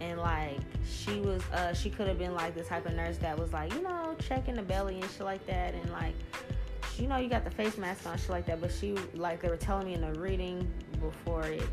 [0.00, 3.38] and like she was uh she could have been like the type of nurse that
[3.38, 6.14] was like you know checking the belly and shit like that and like
[6.98, 9.48] you know you got the face mask on shit like that but she like they
[9.48, 11.66] were telling me in the reading before it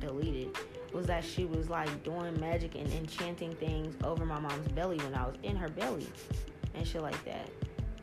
[0.00, 0.56] deleted
[0.92, 5.14] was that she was like doing magic and enchanting things over my mom's belly when
[5.14, 6.06] I was in her belly
[6.74, 7.48] and shit like that.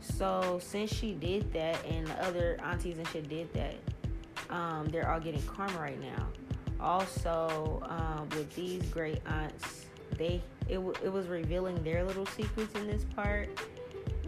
[0.00, 3.74] So since she did that and the other aunties and shit did that,
[4.50, 6.26] um, they're all getting karma right now
[6.80, 12.74] also um, with these great aunts they it, w- it was revealing their little secrets
[12.74, 13.48] in this part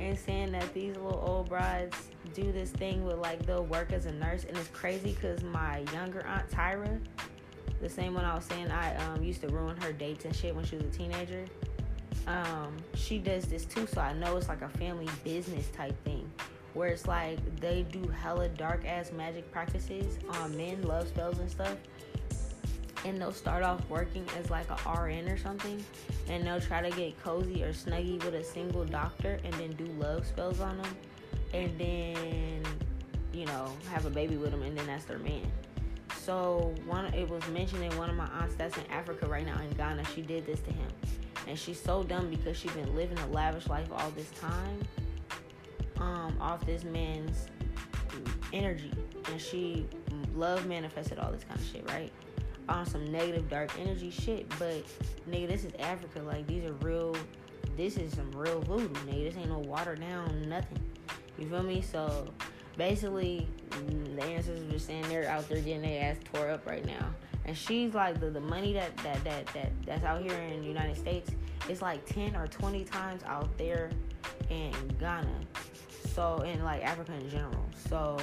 [0.00, 1.96] and saying that these little old brides
[2.34, 4.44] do this thing with like they'll work as a nurse.
[4.44, 7.00] And it's crazy because my younger aunt tyra
[7.80, 10.54] the same one i was saying i um, used to ruin her dates and shit
[10.54, 11.44] when she was a teenager.
[12.28, 16.30] Um, she does this too so i know it's like a family business type thing
[16.74, 21.50] where it's like they do hella dark ass magic practices on men love spells and
[21.50, 21.76] stuff
[23.04, 25.84] and they'll start off working as like a RN or something,
[26.28, 29.84] and they'll try to get cozy or snuggy with a single doctor and then do
[29.98, 30.96] love spells on them.
[31.54, 32.62] and then
[33.32, 35.50] you know have a baby with them, and then that's their man.
[36.24, 39.60] So one, it was mentioned in one of my aunts that's in Africa right now
[39.60, 40.04] in Ghana.
[40.14, 40.88] She did this to him,
[41.48, 44.78] and she's so dumb because she's been living a lavish life all this time,
[45.98, 47.48] um, off this man's
[48.52, 48.92] energy,
[49.30, 49.86] and she
[50.36, 52.12] love manifested all this kind of shit, right?
[52.68, 54.84] On some negative dark energy shit, but
[55.28, 56.20] nigga, this is Africa.
[56.20, 57.16] Like these are real.
[57.76, 59.24] This is some real voodoo, nigga.
[59.24, 60.78] This ain't no watered down nothing.
[61.38, 61.80] You feel me?
[61.82, 62.26] So
[62.76, 66.84] basically, mm, the ancestors were saying they're out there getting their ass tore up right
[66.84, 67.12] now.
[67.44, 70.68] And she's like the, the money that, that that that that's out here in the
[70.68, 71.30] United States
[71.68, 73.90] is like ten or twenty times out there
[74.50, 75.40] in Ghana.
[76.14, 77.64] So in like Africa in general.
[77.88, 78.16] So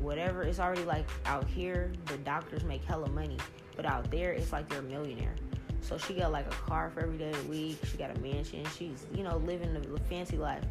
[0.00, 3.38] whatever it's already like out here, the doctors make hella money.
[3.78, 5.36] But out there it's like they're a millionaire.
[5.82, 7.78] So she got like a car for every day of the week.
[7.90, 8.66] She got a mansion.
[8.76, 10.64] She's, you know, living the fancy life.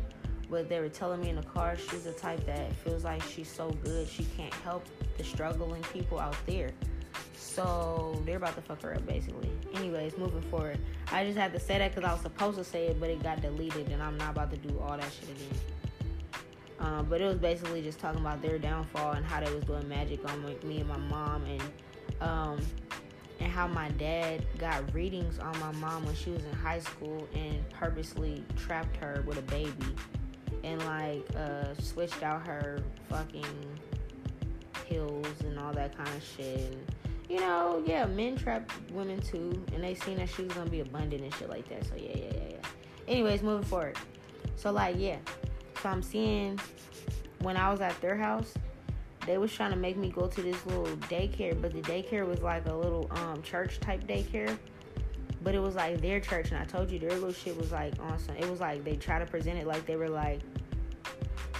[0.49, 3.49] But they were telling me in the car, she's the type that feels like she's
[3.49, 4.85] so good she can't help
[5.17, 6.71] the struggling people out there.
[7.37, 9.49] So they're about to fuck her up basically.
[9.73, 10.77] Anyways, moving forward.
[11.09, 13.23] I just had to say that because I was supposed to say it, but it
[13.23, 15.59] got deleted, and I'm not about to do all that shit again.
[16.79, 19.87] Um, but it was basically just talking about their downfall and how they was doing
[19.87, 21.63] magic on me and my mom, and
[22.21, 22.59] um,
[23.39, 27.27] and how my dad got readings on my mom when she was in high school
[27.33, 29.95] and purposely trapped her with a baby
[30.63, 33.45] and like uh, switched out her fucking
[34.87, 36.59] pills and all that kind of shit.
[36.59, 36.93] And,
[37.29, 40.79] you know, yeah, men trap women too, and they seen that she was gonna be
[40.79, 41.85] abundant and shit like that.
[41.85, 42.67] So yeah, yeah, yeah, yeah.
[43.07, 43.97] Anyways, moving forward.
[44.55, 45.17] So like, yeah.
[45.81, 46.59] So I'm seeing
[47.39, 48.53] when I was at their house,
[49.27, 52.41] they was trying to make me go to this little daycare, but the daycare was
[52.41, 54.57] like a little um church type daycare
[55.47, 57.93] but it was like their church, and I told you their little shit was like
[58.01, 58.35] awesome.
[58.35, 60.41] It was like they try to present it like they were like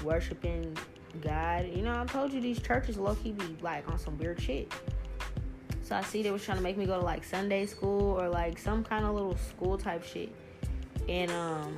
[0.04, 0.78] worshiping
[1.22, 1.70] God.
[1.74, 4.74] You know, I told you these churches low key be like on some weird shit.
[5.84, 8.28] So I see they was trying to make me go to like Sunday school or
[8.28, 10.36] like some kind of little school type shit.
[11.08, 11.78] And um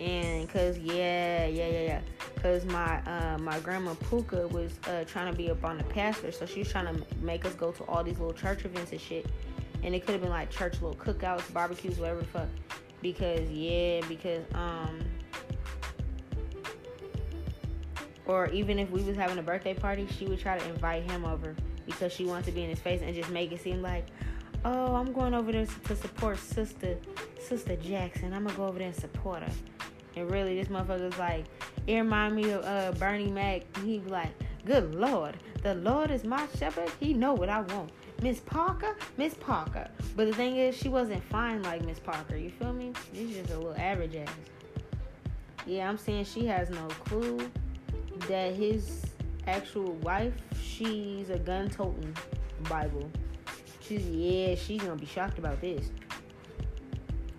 [0.00, 2.00] and cause yeah, yeah, yeah, yeah.
[2.44, 6.30] Cause my uh my grandma Puka was uh trying to be up on the pastor,
[6.30, 9.00] so she was trying to make us go to all these little church events and
[9.00, 9.24] shit
[9.82, 12.48] and it could have been like church little cookouts, barbecues, whatever the fuck.
[13.00, 15.00] Because yeah, because um
[18.26, 21.24] or even if we was having a birthday party, she would try to invite him
[21.24, 24.04] over because she wanted to be in his face and just make it seem like,
[24.66, 26.98] oh, I'm going over there to support sister
[27.40, 28.34] sister Jackson.
[28.34, 29.52] I'm gonna go over there and support her.
[30.16, 31.46] And really, this motherfucker's like,
[31.86, 33.62] it remind me of uh, Bernie Mac.
[33.78, 34.30] He be like,
[34.64, 36.90] good lord, the Lord is my shepherd.
[37.00, 37.90] He know what I want.
[38.22, 39.88] Miss Parker, Miss Parker.
[40.16, 42.36] But the thing is, she wasn't fine like Miss Parker.
[42.36, 42.92] You feel me?
[43.12, 44.28] She's just a little average ass.
[45.66, 47.50] Yeah, I'm saying she has no clue
[48.28, 49.04] that his
[49.46, 52.16] actual wife, she's a gun toting
[52.68, 53.10] Bible.
[53.80, 55.90] She's yeah, she's gonna be shocked about this.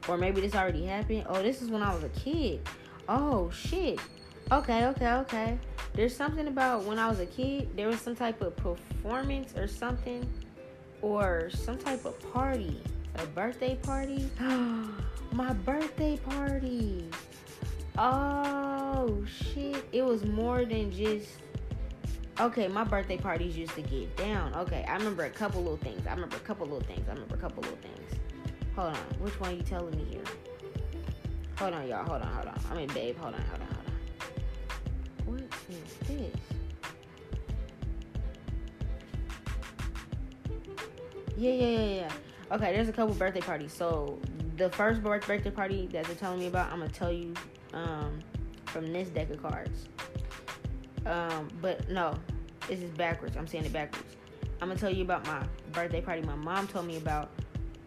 [0.08, 1.25] Or maybe this already happened.
[1.27, 2.67] Oh, this is when I was a kid.
[3.10, 3.99] Oh shit.
[4.51, 5.58] Okay, okay, okay.
[5.93, 9.67] There's something about when I was a kid, there was some type of performance or
[9.67, 10.27] something
[11.01, 12.79] or some type of party,
[13.15, 14.29] a birthday party.
[15.31, 17.10] My birthday party.
[17.97, 19.84] Oh shit!
[19.91, 21.29] It was more than just.
[22.39, 24.53] Okay, my birthday parties used to get down.
[24.55, 26.05] Okay, I remember a couple little things.
[26.05, 27.08] I remember a couple little things.
[27.08, 28.19] I remember a couple little things.
[28.75, 30.23] Hold on, which one are you telling me here?
[31.58, 32.05] Hold on, y'all.
[32.05, 32.60] Hold on, hold on.
[32.69, 33.17] I mean, babe.
[33.17, 33.85] Hold on, hold on, hold on.
[35.25, 36.31] What is this?
[41.38, 42.11] Yeah, yeah, yeah, yeah.
[42.51, 43.73] Okay, there's a couple birthday parties.
[43.73, 44.19] So
[44.57, 47.33] the first birthday party that they're telling me about, I'm gonna tell you
[47.73, 48.19] um,
[48.65, 49.88] from this deck of cards.
[51.05, 52.13] Um, but no,
[52.67, 53.35] this is backwards.
[53.35, 54.15] I'm saying it backwards.
[54.61, 57.29] I'm gonna tell you about my birthday party my mom told me about.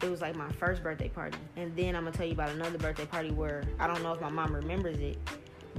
[0.01, 2.79] It was like my first birthday party, and then I'm gonna tell you about another
[2.79, 5.19] birthday party where I don't know if my mom remembers it,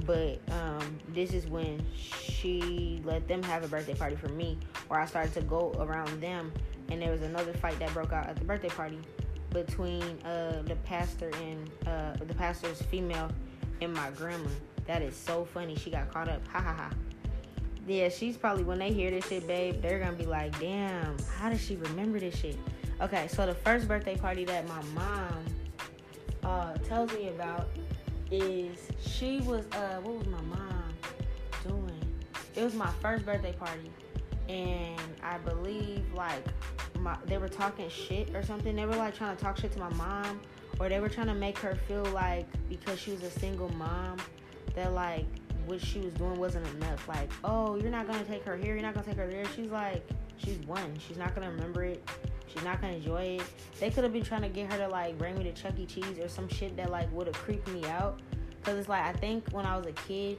[0.06, 4.58] but um, this is when she let them have a birthday party for me,
[4.88, 6.52] where I started to go around them
[6.90, 8.98] and there was another fight that broke out at the birthday party
[9.50, 13.30] between uh, the pastor and uh, the pastor's female
[13.80, 14.48] and my grandma.
[14.86, 15.76] That is so funny.
[15.76, 16.46] She got caught up.
[16.48, 16.90] Ha ha ha.
[17.86, 21.50] Yeah, she's probably when they hear this shit, babe, they're gonna be like, damn, how
[21.50, 22.56] does she remember this shit?
[23.00, 25.44] Okay, so the first birthday party that my mom
[26.44, 27.68] uh, tells me about
[28.30, 30.94] is she was uh what was my mom
[31.66, 32.00] doing?
[32.54, 33.90] It was my first birthday party
[34.48, 36.44] and I believe like
[36.98, 38.74] my they were talking shit or something.
[38.74, 40.40] They were like trying to talk shit to my mom,
[40.78, 44.18] or they were trying to make her feel like because she was a single mom
[44.74, 45.26] that like
[45.66, 47.06] what she was doing wasn't enough.
[47.08, 49.44] Like, oh, you're not gonna take her here, you're not gonna take her there.
[49.54, 50.06] She's like,
[50.38, 50.98] she's one.
[51.06, 52.08] She's not gonna remember it.
[52.52, 53.42] She's not gonna enjoy it.
[53.78, 55.86] They could have been trying to get her to like bring me to Chuck E.
[55.86, 58.20] Cheese or some shit that like would have creeped me out.
[58.64, 60.38] Cause it's like I think when I was a kid,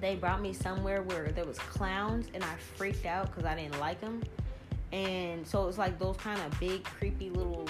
[0.00, 3.78] they brought me somewhere where there was clowns and I freaked out because I didn't
[3.80, 4.22] like them.
[4.92, 7.68] And so it's like those kind of big, creepy little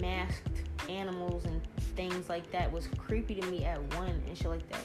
[0.00, 1.60] masked animals and
[1.96, 4.84] things like that was creepy to me at one and shit like that.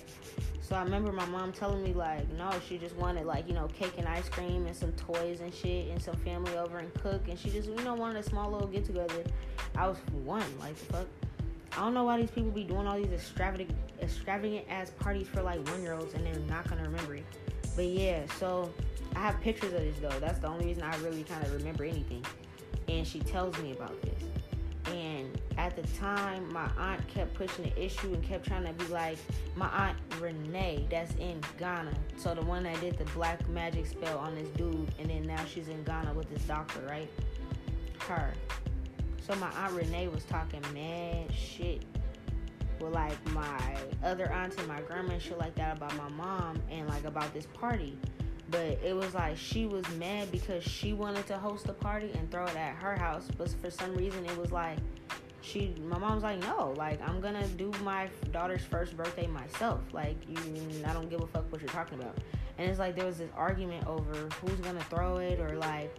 [0.67, 3.67] So I remember my mom telling me like, no, she just wanted like, you know,
[3.67, 7.21] cake and ice cream and some toys and shit and some family over and cook
[7.29, 9.23] and she just, you know, wanted a small little get together.
[9.77, 11.05] I was one, like fuck.
[11.73, 13.69] I don't know why these people be doing all these extravagant
[14.01, 17.25] extravagant ass parties for like one year olds and they're not gonna remember it.
[17.75, 18.73] But yeah, so
[19.15, 20.19] I have pictures of this though.
[20.19, 22.25] That's the only reason I really kind of remember anything.
[22.87, 24.23] And she tells me about this.
[24.93, 28.85] And at the time, my aunt kept pushing the issue and kept trying to be
[28.91, 29.17] like
[29.55, 31.93] my aunt Renee, that's in Ghana.
[32.17, 35.43] So the one that did the black magic spell on this dude, and then now
[35.45, 37.09] she's in Ghana with this doctor, right?
[38.07, 38.31] Her.
[39.25, 41.83] So my aunt Renee was talking mad shit
[42.79, 46.61] with like my other aunts and my grandma and shit like that about my mom
[46.69, 47.97] and like about this party.
[48.51, 52.29] But it was like she was mad because she wanted to host the party and
[52.29, 54.77] throw it at her house, but for some reason it was like
[55.41, 60.15] she my mom's like no like i'm gonna do my daughter's first birthday myself like
[60.27, 60.37] you
[60.87, 62.17] i don't give a fuck what you're talking about.
[62.57, 65.95] And it's like there was this argument over who's gonna throw it or like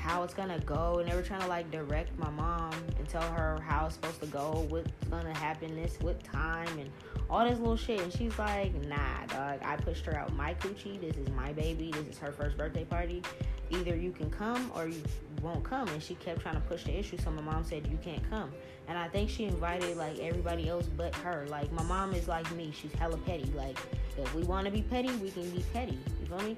[0.00, 3.30] how it's gonna go and they were trying to like direct my mom and tell
[3.32, 6.90] her how it's supposed to go what's gonna happen this what time and
[7.28, 8.00] all this little shit.
[8.00, 10.34] And she's like nah dog i pushed her out.
[10.34, 11.92] My coochie this is my baby.
[11.92, 13.22] This is her first birthday party.
[13.68, 15.02] Either you can come or you
[15.42, 15.86] won't come.
[15.88, 18.50] And she kept trying to push the issue so my mom said you can't come.
[18.88, 21.46] And i think she invited like everybody else but her.
[21.50, 22.72] Like my mom is like me.
[22.74, 23.52] She's hella petty.
[23.54, 23.78] Like
[24.16, 25.98] if we want to be petty we can be petty.
[26.22, 26.56] You feel me?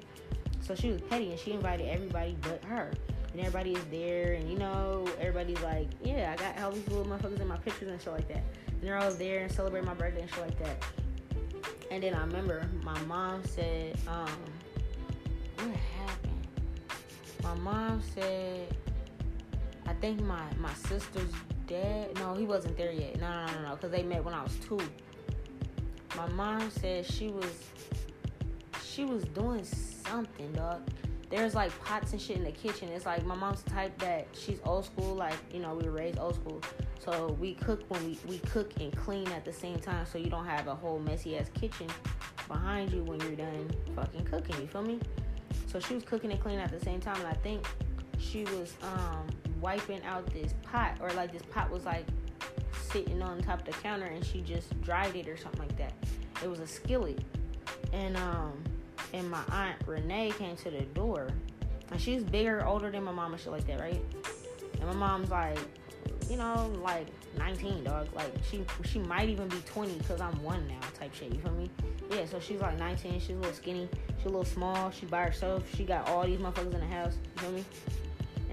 [0.61, 2.93] So she was petty and she invited everybody but her
[3.33, 7.05] and everybody is there, and you know, everybody's like, yeah, I got all these little
[7.05, 8.43] motherfuckers in my pictures and shit like that.
[8.67, 10.83] And they're all there and celebrate my birthday and shit like that.
[11.89, 14.29] And then I remember my mom said, um,
[15.57, 16.47] what happened?
[17.41, 18.67] My mom said,
[19.87, 21.31] I think my my sister's
[21.65, 22.15] dad.
[22.19, 23.19] No, he wasn't there yet.
[23.19, 24.79] No, no, no, no, because they met when I was two.
[26.15, 27.71] My mom said she was
[28.83, 30.81] she was doing something, dog
[31.33, 32.89] there's like pots and shit in the kitchen.
[32.89, 36.19] It's like my mom's type that she's old school, like, you know, we were raised
[36.19, 36.61] old school.
[36.99, 40.29] So we cook when we, we cook and clean at the same time so you
[40.29, 41.87] don't have a whole messy ass kitchen
[42.47, 44.99] behind you when you're done fucking cooking, you feel me?
[45.65, 47.65] So she was cooking and cleaning at the same time and I think
[48.19, 49.25] she was um
[49.59, 52.05] wiping out this pot or like this pot was like
[52.91, 55.93] sitting on top of the counter and she just dried it or something like that.
[56.43, 57.23] It was a skillet.
[57.91, 58.63] And um
[59.13, 61.29] and my aunt Renee came to the door.
[61.91, 64.01] And she's bigger, older than my mom and shit like that, right?
[64.79, 65.59] And my mom's like,
[66.29, 68.07] you know, like 19, dog.
[68.13, 71.33] Like she she might even be 20 because I'm one now, type shit.
[71.33, 71.69] You feel me?
[72.09, 72.25] Yeah.
[72.25, 73.19] So she's like 19.
[73.19, 73.89] She's a little skinny.
[74.17, 74.91] She's a little small.
[74.91, 75.63] She by herself.
[75.75, 77.17] She got all these motherfuckers in the house.
[77.35, 77.65] You feel me?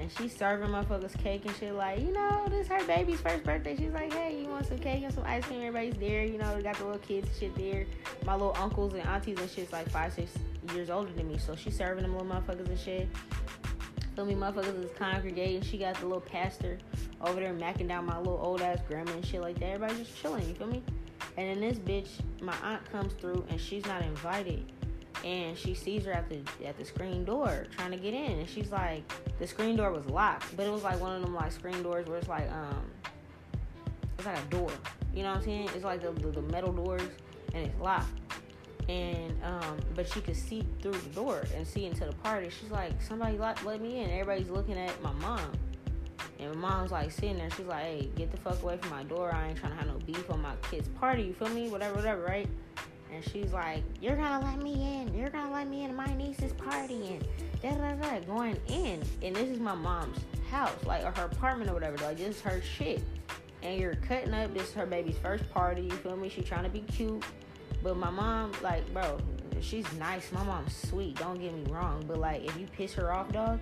[0.00, 1.74] And she's serving motherfuckers cake and shit.
[1.74, 3.76] Like, you know, this her baby's first birthday.
[3.76, 5.60] She's like, hey, you want some cake and some ice cream?
[5.60, 6.24] Everybody's there.
[6.24, 7.86] You know, they got the little kids and shit there.
[8.24, 10.32] My little uncles and aunties and shit's like five, six
[10.72, 13.08] years older than me, so she's serving them little motherfuckers and shit.
[14.16, 15.62] Feel me, motherfuckers is congregating.
[15.62, 16.78] She got the little pastor
[17.20, 19.66] over there macking down my little old ass grandma and shit like that.
[19.66, 20.82] Everybody's just chilling, you feel me?
[21.36, 22.08] And then this bitch,
[22.40, 24.64] my aunt comes through and she's not invited.
[25.24, 28.48] And she sees her at the at the screen door trying to get in, and
[28.48, 29.02] she's like,
[29.38, 32.06] the screen door was locked, but it was like one of them like screen doors
[32.06, 32.90] where it's like um,
[34.16, 34.70] it's like a door.
[35.14, 35.70] You know what I'm saying?
[35.74, 37.02] It's like the, the, the metal doors,
[37.52, 38.08] and it's locked
[38.90, 42.48] and um, but she could see through the door and see into the party.
[42.48, 44.10] She's like, somebody let, let me in.
[44.10, 45.52] Everybody's looking at my mom,
[46.38, 47.50] and my mom's like sitting there.
[47.50, 49.32] She's like, hey, get the fuck away from my door.
[49.32, 51.22] I ain't trying to have no beef on my kid's party.
[51.22, 51.68] You feel me?
[51.68, 52.48] Whatever, whatever, right?
[53.12, 55.14] And she's like, you're gonna let me in.
[55.14, 57.26] You're gonna let me in my niece's party and
[57.62, 59.02] da da da going in.
[59.22, 60.18] And this is my mom's
[60.50, 61.96] house, like or her apartment or whatever.
[61.98, 63.02] Like this is her shit.
[63.62, 64.54] And you're cutting up.
[64.54, 65.82] This is her baby's first party.
[65.82, 66.28] You feel me?
[66.28, 67.24] She's trying to be cute
[67.82, 69.18] but my mom, like, bro,
[69.60, 70.30] she's nice.
[70.32, 71.16] My mom's sweet.
[71.16, 72.04] Don't get me wrong.
[72.06, 73.58] But like, if you piss her off, dog,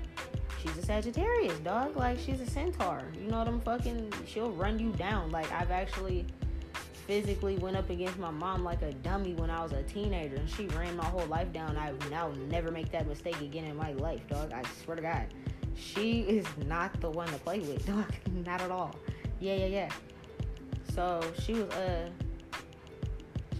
[0.60, 1.96] she's a Sagittarius, dog.
[1.96, 3.02] Like, she's a centaur.
[3.14, 4.12] You know what I'm fucking?
[4.26, 5.30] She'll run you down.
[5.30, 6.26] Like, I've actually
[7.08, 10.48] physically went up against my mom like a dummy when I was a teenager, and
[10.48, 11.76] she ran my whole life down.
[11.76, 14.52] I now never make that mistake again in my life, dog.
[14.52, 15.26] I swear to God,
[15.74, 18.04] she is not the one to play with, dog.
[18.44, 18.94] not at all.
[19.40, 19.88] Yeah, yeah, yeah.
[20.94, 22.10] So she was uh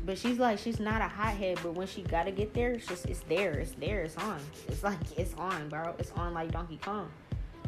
[0.04, 3.06] But she's like, she's not a hothead, but when she gotta get there, it's just,
[3.06, 4.40] it's there, it's there, it's on.
[4.68, 5.94] It's like, it's on, bro.
[5.98, 7.10] It's on like Donkey Kong.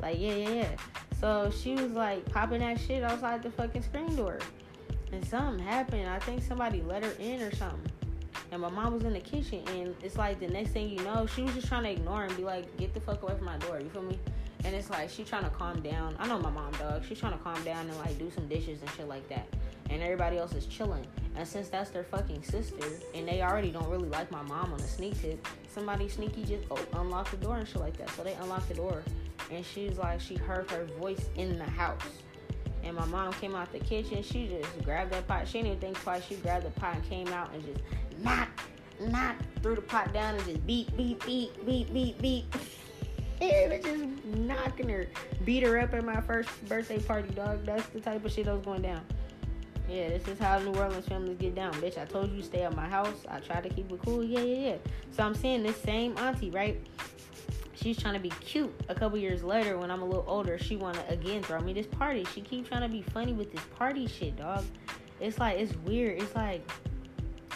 [0.02, 0.76] Like, yeah, yeah, yeah.
[1.20, 4.40] So she was like popping that shit outside the fucking screen door.
[5.12, 6.08] And something happened.
[6.08, 7.90] I think somebody let her in or something.
[8.52, 11.26] And my mom was in the kitchen, and it's like the next thing you know,
[11.26, 13.56] she was just trying to ignore and be like, get the fuck away from my
[13.58, 13.80] door.
[13.80, 14.18] You feel me?
[14.64, 16.16] And it's like she trying to calm down.
[16.18, 17.02] I know my mom, dog.
[17.08, 19.46] She's trying to calm down and like do some dishes and shit like that.
[19.88, 21.06] And everybody else is chilling.
[21.36, 24.80] And since that's their fucking sister, and they already don't really like my mom on
[24.80, 28.10] a sneak tip, somebody sneaky just oh, unlock the door and shit like that.
[28.10, 29.02] So they unlock the door,
[29.50, 32.02] and she's like, she heard her voice in the house.
[32.82, 34.22] And my mom came out the kitchen.
[34.22, 35.46] She just grabbed that pot.
[35.46, 36.24] She didn't even think twice.
[36.24, 37.80] She grabbed the pot and came out and just
[38.22, 38.48] knock,
[39.00, 42.44] knock, threw the pot down and just beat, beat, beat, beat, beat, beat.
[43.40, 45.06] and was just knocking her,
[45.44, 47.64] beat her up at my first birthday party, dog.
[47.64, 49.00] That's the type of shit that was going down.
[49.88, 51.98] Yeah, this is how New Orleans families get down, bitch.
[51.98, 53.24] I told you stay at my house.
[53.28, 54.22] I try to keep it cool.
[54.22, 54.76] Yeah, yeah, yeah.
[55.10, 56.80] So I'm seeing this same auntie, right?
[57.82, 58.72] She's trying to be cute.
[58.88, 61.86] A couple years later, when I'm a little older, she wanna again throw me this
[61.86, 62.26] party.
[62.34, 64.64] She keep trying to be funny with this party shit, dog.
[65.18, 66.20] It's like it's weird.
[66.20, 66.68] It's like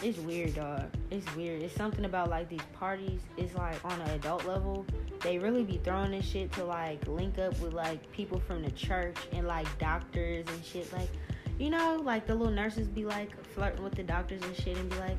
[0.03, 0.85] it's weird, dog.
[1.11, 1.63] It's weird.
[1.63, 3.21] It's something about like these parties.
[3.37, 4.87] It's like on an adult level,
[5.21, 8.71] they really be throwing this shit to like link up with like people from the
[8.71, 10.91] church and like doctors and shit.
[10.93, 11.11] Like,
[11.59, 14.89] you know, like the little nurses be like flirting with the doctors and shit and
[14.89, 15.19] be like,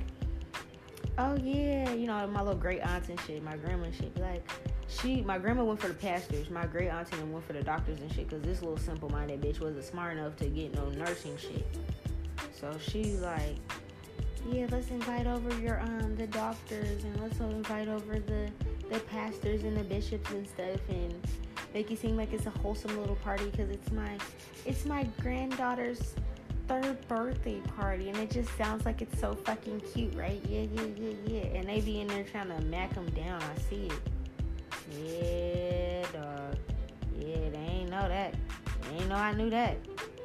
[1.19, 4.21] oh yeah, you know, my little great aunts and shit, my grandma and shit be
[4.21, 4.49] like,
[4.87, 7.99] she, my grandma went for the pastors, my great auntie and went for the doctors
[8.01, 11.35] and shit, cause this little simple minded bitch wasn't smart enough to get no nursing
[11.37, 11.65] shit.
[12.53, 13.57] So she's like,
[14.51, 18.49] yeah, let's invite over your um the doctors and let's invite over the
[18.91, 21.13] the pastors and the bishops and stuff and
[21.73, 24.17] make it seem like it's a wholesome little party because it's my
[24.65, 26.13] it's my granddaughter's
[26.67, 30.41] third birthday party and it just sounds like it's so fucking cute, right?
[30.47, 31.41] Yeah, yeah, yeah, yeah.
[31.57, 33.41] And they be in there trying to mac them down.
[33.41, 34.14] I see it.
[34.91, 36.57] Yeah, dog.
[37.17, 38.35] Yeah, they ain't know that.
[38.83, 39.77] They ain't know I knew that.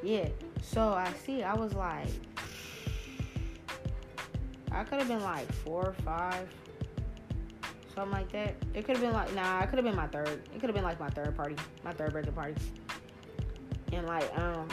[0.03, 0.27] Yeah.
[0.61, 1.43] So I see.
[1.43, 2.07] I was like,
[4.71, 6.47] I could have been like four or five,
[7.93, 8.55] something like that.
[8.73, 10.41] It could have been like nah, it could have been my third.
[10.55, 12.55] It could have been like my third party, my third birthday party.
[13.91, 14.67] And like um,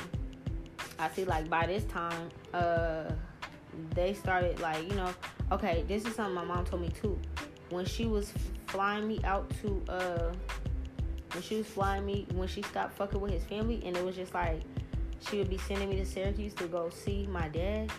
[0.99, 3.11] I see like by this time, uh,
[3.95, 5.12] they started like you know,
[5.51, 7.18] okay, this is something my mom told me too.
[7.71, 8.33] When she was
[8.66, 10.33] flying me out to uh,
[11.33, 14.16] when she was flying me when she stopped fucking with his family, and it was
[14.16, 14.62] just like
[15.29, 17.91] she would be sending me to Syracuse to go see my dad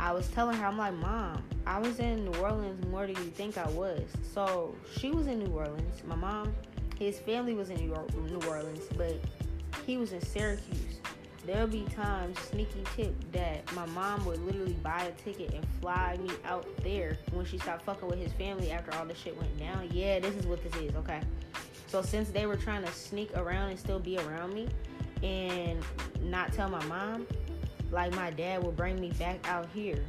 [0.00, 3.30] I was telling her, I'm like, Mom, I was in New Orleans more than you
[3.32, 4.00] think I was.
[4.32, 6.02] So she was in New Orleans.
[6.06, 6.54] My mom,
[6.98, 9.20] his family was in New, York, New Orleans, but
[9.84, 10.89] he was in Syracuse.
[11.50, 16.16] There'll be times, sneaky tip, that my mom would literally buy a ticket and fly
[16.22, 19.58] me out there when she stopped fucking with his family after all the shit went
[19.58, 19.88] down.
[19.90, 21.20] Yeah, this is what this is, okay?
[21.88, 24.68] So since they were trying to sneak around and still be around me
[25.24, 25.82] and
[26.22, 27.26] not tell my mom,
[27.90, 30.04] like my dad would bring me back out here.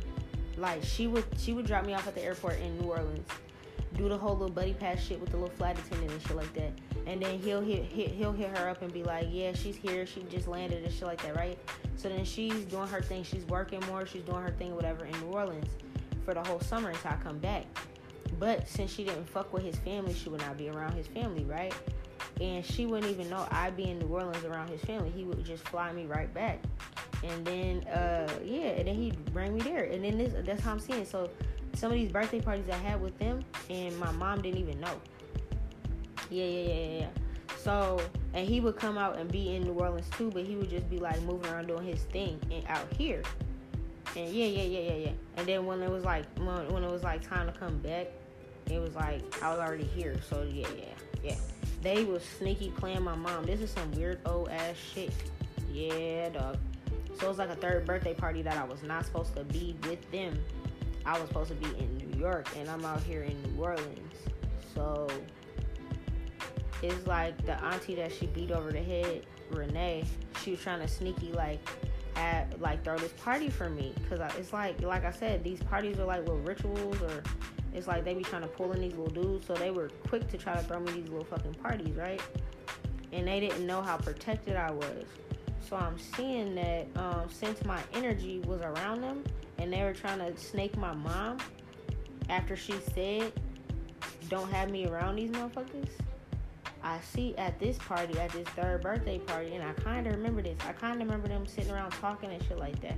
[0.57, 3.27] Like she would she would drop me off at the airport in New Orleans,
[3.95, 6.53] do the whole little buddy pass shit with the little flight attendant and shit like
[6.53, 6.71] that.
[7.05, 10.05] And then he'll hit, hit he'll hit her up and be like, yeah, she's here,
[10.05, 11.57] she just landed and shit like that, right?
[11.95, 15.19] So then she's doing her thing, she's working more, she's doing her thing, whatever, in
[15.21, 15.69] New Orleans
[16.25, 17.65] for the whole summer until I come back.
[18.39, 21.43] But since she didn't fuck with his family, she would not be around his family,
[21.43, 21.73] right?
[22.39, 25.11] And she wouldn't even know I'd be in New Orleans around his family.
[25.11, 26.59] He would just fly me right back
[27.23, 30.71] and then uh yeah, and then he'd bring me there, and then this that's how
[30.71, 31.05] I'm seeing.
[31.05, 31.29] So
[31.73, 34.99] some of these birthday parties I had with them, and my mom didn't even know.
[36.29, 37.07] Yeah, yeah, yeah, yeah.
[37.57, 37.99] So
[38.33, 40.89] and he would come out and be in New Orleans too, but he would just
[40.89, 43.21] be like moving around doing his thing and out here.
[44.15, 45.11] And yeah, yeah, yeah, yeah, yeah.
[45.37, 48.07] And then when it was like when, when it was like time to come back,
[48.69, 50.19] it was like I was already here.
[50.29, 50.85] So yeah, yeah,
[51.23, 51.35] yeah.
[51.81, 53.45] They was sneaky playing my mom.
[53.45, 55.11] This is some weird old ass shit.
[55.71, 56.57] Yeah, dog.
[57.19, 59.75] So it was like a third birthday party that I was not supposed to be
[59.83, 60.39] with them.
[61.05, 64.15] I was supposed to be in New York and I'm out here in New Orleans.
[64.73, 65.07] So
[66.81, 70.03] it's like the auntie that she beat over the head, Renee,
[70.43, 71.59] she was trying to sneaky like
[72.15, 75.99] at like throw this party for me because it's like like I said, these parties
[75.99, 77.23] are like little rituals or
[77.73, 80.27] it's like they be trying to pull in these little dudes, so they were quick
[80.29, 82.21] to try to throw me these little fucking parties, right?
[83.13, 85.05] And they didn't know how protected I was.
[85.67, 89.23] So I'm seeing that um, since my energy was around them
[89.61, 91.37] and they were trying to snake my mom
[92.29, 93.31] after she said,
[94.27, 95.89] don't have me around these motherfuckers.
[96.83, 100.41] I see at this party, at this third birthday party, and I kind of remember
[100.41, 100.57] this.
[100.67, 102.97] I kind of remember them sitting around talking and shit like that.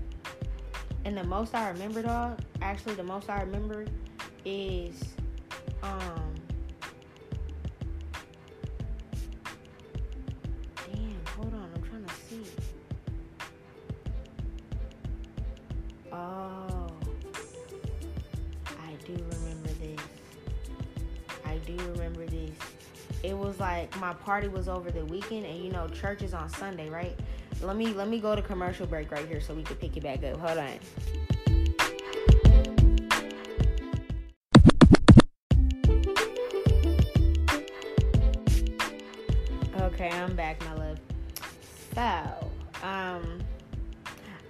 [1.03, 3.85] And the most I remember, dog, actually, the most I remember
[4.45, 5.03] is,
[5.81, 6.32] um,
[23.33, 26.49] It was like my party was over the weekend, and you know, church is on
[26.49, 27.19] Sunday, right?
[27.63, 30.03] Let me let me go to commercial break right here so we can pick it
[30.03, 30.37] back up.
[30.37, 30.79] Hold on.
[39.81, 40.99] Okay, I'm back, my love.
[41.95, 42.51] So,
[42.83, 43.41] um,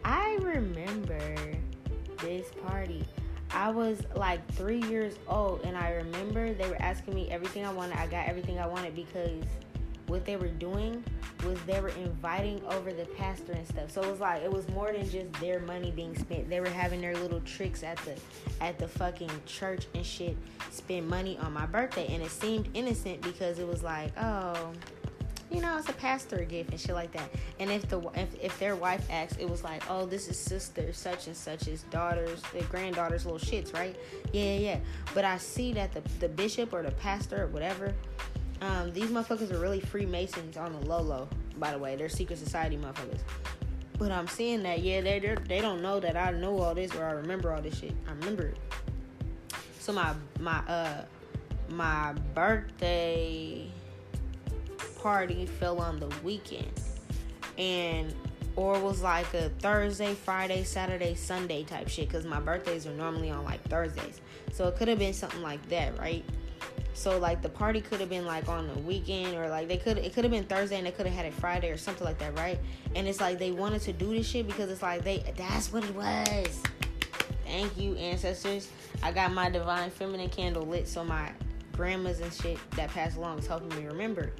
[0.04, 1.38] I remember
[2.20, 3.06] this party.
[3.54, 7.72] I was like three years old, and I remember they were asking me everything I
[7.72, 7.98] wanted.
[7.98, 9.44] I got everything I wanted because
[10.08, 11.04] what they were doing
[11.46, 13.92] was they were inviting over the pastor and stuff.
[13.92, 16.50] So it was like it was more than just their money being spent.
[16.50, 18.16] They were having their little tricks at the
[18.60, 20.36] at the fucking church and shit,
[20.72, 24.72] spend money on my birthday, and it seemed innocent because it was like, oh,
[25.54, 27.30] you know, it's a pastor gift and shit like that.
[27.60, 30.92] And if the if, if their wife asks, it was like, oh, this is sister
[30.94, 33.96] such and such's daughters, their granddaughter's little shits, right?
[34.32, 34.80] Yeah, yeah.
[35.14, 37.94] But I see that the the bishop or the pastor or whatever
[38.64, 41.28] um, these motherfuckers are really Freemasons on the low low.
[41.58, 43.20] By the way, they're secret society motherfuckers.
[44.00, 47.06] But I'm seeing that yeah, they they don't know that I know all this or
[47.06, 47.94] I remember all this shit.
[48.08, 48.58] I remember it.
[49.80, 51.04] So my my uh
[51.70, 53.68] my birthday
[55.00, 56.72] party fell on the weekend,
[57.58, 58.14] and
[58.56, 62.10] or was like a Thursday, Friday, Saturday, Sunday type shit.
[62.10, 64.22] Cause my birthdays are normally on like Thursdays,
[64.52, 66.24] so it could have been something like that, right?
[66.94, 69.98] So like the party could have been like on the weekend or like they could
[69.98, 72.20] it could have been Thursday and they could have had it Friday or something like
[72.20, 72.60] that, right?
[72.96, 75.84] And it's like they wanted to do this shit because it's like they that's what
[75.84, 76.62] it was.
[77.46, 78.70] Thank you, ancestors.
[79.02, 81.32] I got my divine feminine candle lit so my
[81.74, 84.32] grandmas and shit that passed along is helping me remember.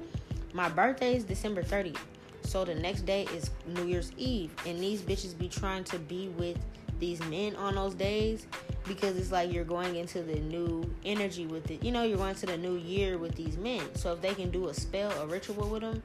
[0.54, 1.98] My birthday is December 30th.
[2.42, 4.52] So the next day is New Year's Eve.
[4.64, 6.56] And these bitches be trying to be with
[7.00, 8.46] these men on those days
[8.86, 11.82] because it's like you're going into the new energy with it.
[11.82, 13.82] You know, you're going to the new year with these men.
[13.96, 16.00] So if they can do a spell, a ritual with them,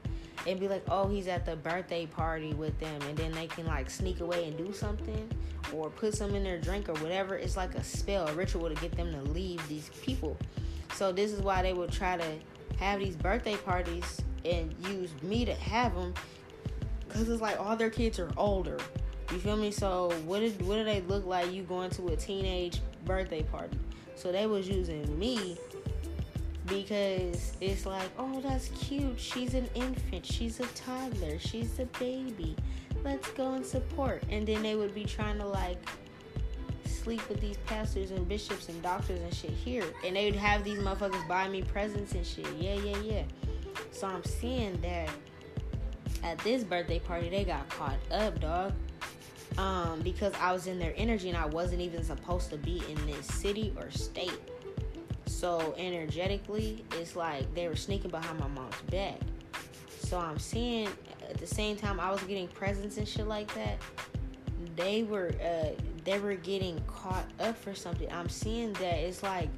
[0.48, 3.66] and be like, oh, he's at the birthday party with them, and then they can
[3.66, 5.30] like sneak away and do something
[5.72, 7.36] or put some in their drink or whatever.
[7.36, 10.36] It's like a spell, a ritual to get them to leave these people.
[10.94, 12.26] So this is why they would try to
[12.80, 16.12] have these birthday parties and use me to have them
[17.06, 18.78] because it's like all their kids are older
[19.32, 19.70] you feel me?
[19.70, 23.78] So what did what do they look like you going to a teenage birthday party?
[24.16, 25.56] So they was using me
[26.66, 29.18] because it's like, oh, that's cute.
[29.18, 30.26] She's an infant.
[30.26, 31.38] She's a toddler.
[31.38, 32.56] She's a baby.
[33.04, 34.22] Let's go and support.
[34.30, 35.78] And then they would be trying to like
[37.02, 39.84] sleep with these pastors and bishops and doctors and shit here.
[40.04, 42.46] And they would have these motherfuckers buy me presents and shit.
[42.58, 43.22] Yeah, yeah, yeah.
[43.92, 45.10] So I'm seeing that
[46.22, 48.72] at this birthday party, they got caught up, dog
[49.58, 53.06] um, because I was in their energy and I wasn't even supposed to be in
[53.06, 54.38] this city or state.
[55.26, 59.18] So energetically, it's like they were sneaking behind my mom's back.
[60.00, 60.88] So I'm seeing
[61.28, 63.78] at the same time I was getting presents and shit like that.
[64.80, 65.70] They were uh,
[66.04, 68.10] they were getting caught up for something.
[68.10, 69.48] I'm seeing that it's like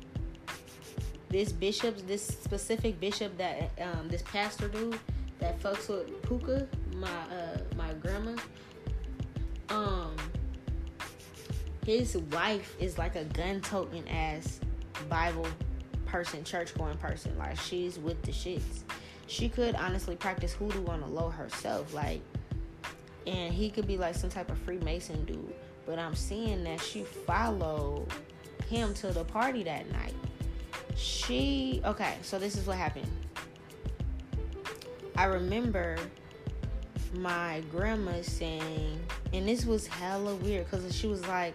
[1.28, 4.98] this bishop, this specific bishop that um, this pastor dude
[5.38, 6.66] that fucks with Puka,
[6.96, 8.36] my uh, my grandma
[9.68, 10.16] um
[11.86, 14.60] his wife is like a gun toting ass
[15.08, 15.46] Bible
[16.06, 17.36] person, church going person.
[17.38, 18.82] Like she's with the shits.
[19.26, 22.20] She could honestly practice hoodoo on the low herself, like,
[23.26, 25.54] and he could be like some type of Freemason dude.
[25.86, 28.06] But I'm seeing that she followed
[28.68, 30.14] him to the party that night.
[30.94, 33.10] She okay, so this is what happened.
[35.16, 35.96] I remember
[37.14, 38.98] my grandma saying,
[39.32, 41.54] and this was hella weird because she was like,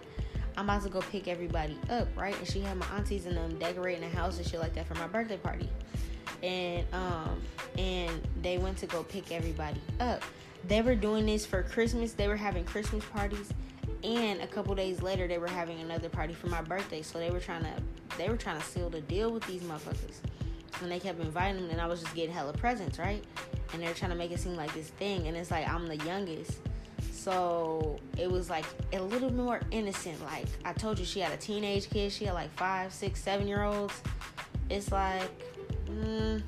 [0.56, 2.36] I'm about to go pick everybody up, right?
[2.36, 4.94] And she had my aunties and them decorating the house and shit like that for
[4.94, 5.68] my birthday party.
[6.42, 7.40] And um
[7.76, 10.22] and they went to go pick everybody up.
[10.66, 12.12] They were doing this for Christmas.
[12.12, 13.52] They were having Christmas parties
[14.04, 17.02] and a couple days later they were having another party for my birthday.
[17.02, 17.72] So they were trying to
[18.16, 20.20] they were trying to seal the deal with these motherfuckers.
[20.82, 23.24] And they kept inviting them and I was just getting hella presents, right?
[23.72, 25.96] and they're trying to make it seem like this thing and it's like i'm the
[25.98, 26.58] youngest
[27.12, 31.36] so it was like a little more innocent like i told you she had a
[31.36, 34.02] teenage kid she had like five six seven year olds
[34.70, 35.30] it's like
[35.86, 36.42] mm,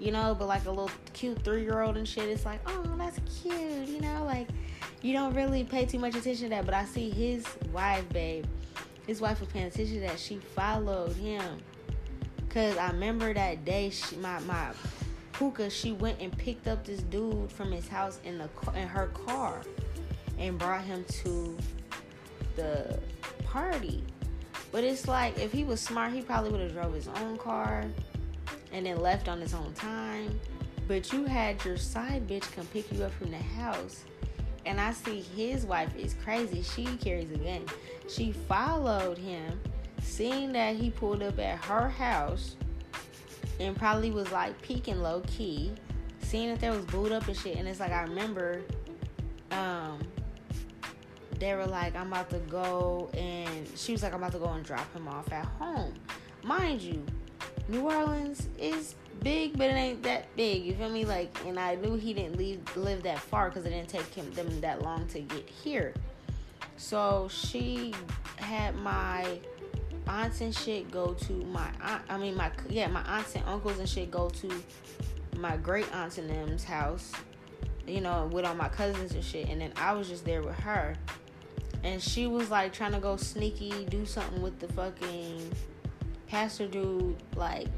[0.00, 2.82] you know but like a little cute three year old and shit it's like oh
[2.98, 4.48] that's cute you know like
[5.02, 8.44] you don't really pay too much attention to that, but I see his wife, babe.
[9.06, 10.18] His wife was paying attention to that.
[10.18, 11.58] She followed him.
[12.48, 14.72] Cause I remember that day, she, my my
[15.32, 19.08] Puka, she went and picked up this dude from his house in the in her
[19.08, 19.62] car,
[20.38, 21.56] and brought him to
[22.54, 23.00] the
[23.44, 24.04] party.
[24.70, 27.86] But it's like if he was smart, he probably would have drove his own car
[28.72, 30.38] and then left on his own time.
[30.88, 34.04] But you had your side bitch come pick you up from the house
[34.64, 36.62] and I see his wife is crazy.
[36.62, 37.66] She carries a gun.
[38.08, 39.60] She followed him,
[40.00, 42.56] seeing that he pulled up at her house,
[43.58, 45.72] and probably was like peeking low key,
[46.20, 47.56] seeing that there was boot up and shit.
[47.56, 48.62] And it's like I remember,
[49.50, 49.98] um,
[51.38, 54.48] they were like, "I'm about to go," and she was like, "I'm about to go
[54.52, 55.94] and drop him off at home."
[56.44, 57.04] Mind you,
[57.68, 60.64] New Orleans is big, but it ain't that big.
[60.64, 61.04] You feel me?
[61.04, 64.30] Like, and I knew he didn't leave live that far because it didn't take him
[64.32, 65.94] them that long to get here.
[66.76, 67.94] So she
[68.36, 69.38] had my
[70.08, 72.02] aunts and shit go to my aunt.
[72.08, 74.50] I mean, my yeah, my aunts and uncles and shit go to
[75.36, 77.12] my great aunts and them's house.
[77.86, 79.48] You know, with all my cousins and shit.
[79.48, 80.96] And then I was just there with her.
[81.84, 85.50] And she was like trying to go sneaky, do something with the fucking
[86.32, 87.68] pastor dude, like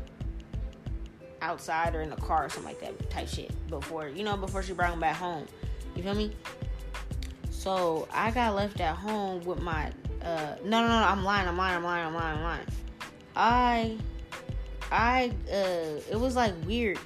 [1.43, 4.63] outside or in the car or something like that type shit before you know before
[4.63, 5.45] she brought him back home.
[5.97, 6.31] You feel me?
[7.51, 9.91] So I got left at home with my
[10.23, 12.67] uh no no no I'm lying I'm lying I'm lying I'm lying I'm lying.
[13.35, 13.99] I
[14.93, 17.01] I uh it was like weird.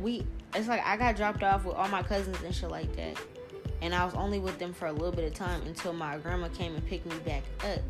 [0.00, 3.18] We it's like I got dropped off with all my cousins and shit like that.
[3.82, 6.48] And I was only with them for a little bit of time until my grandma
[6.48, 7.80] came and picked me back up.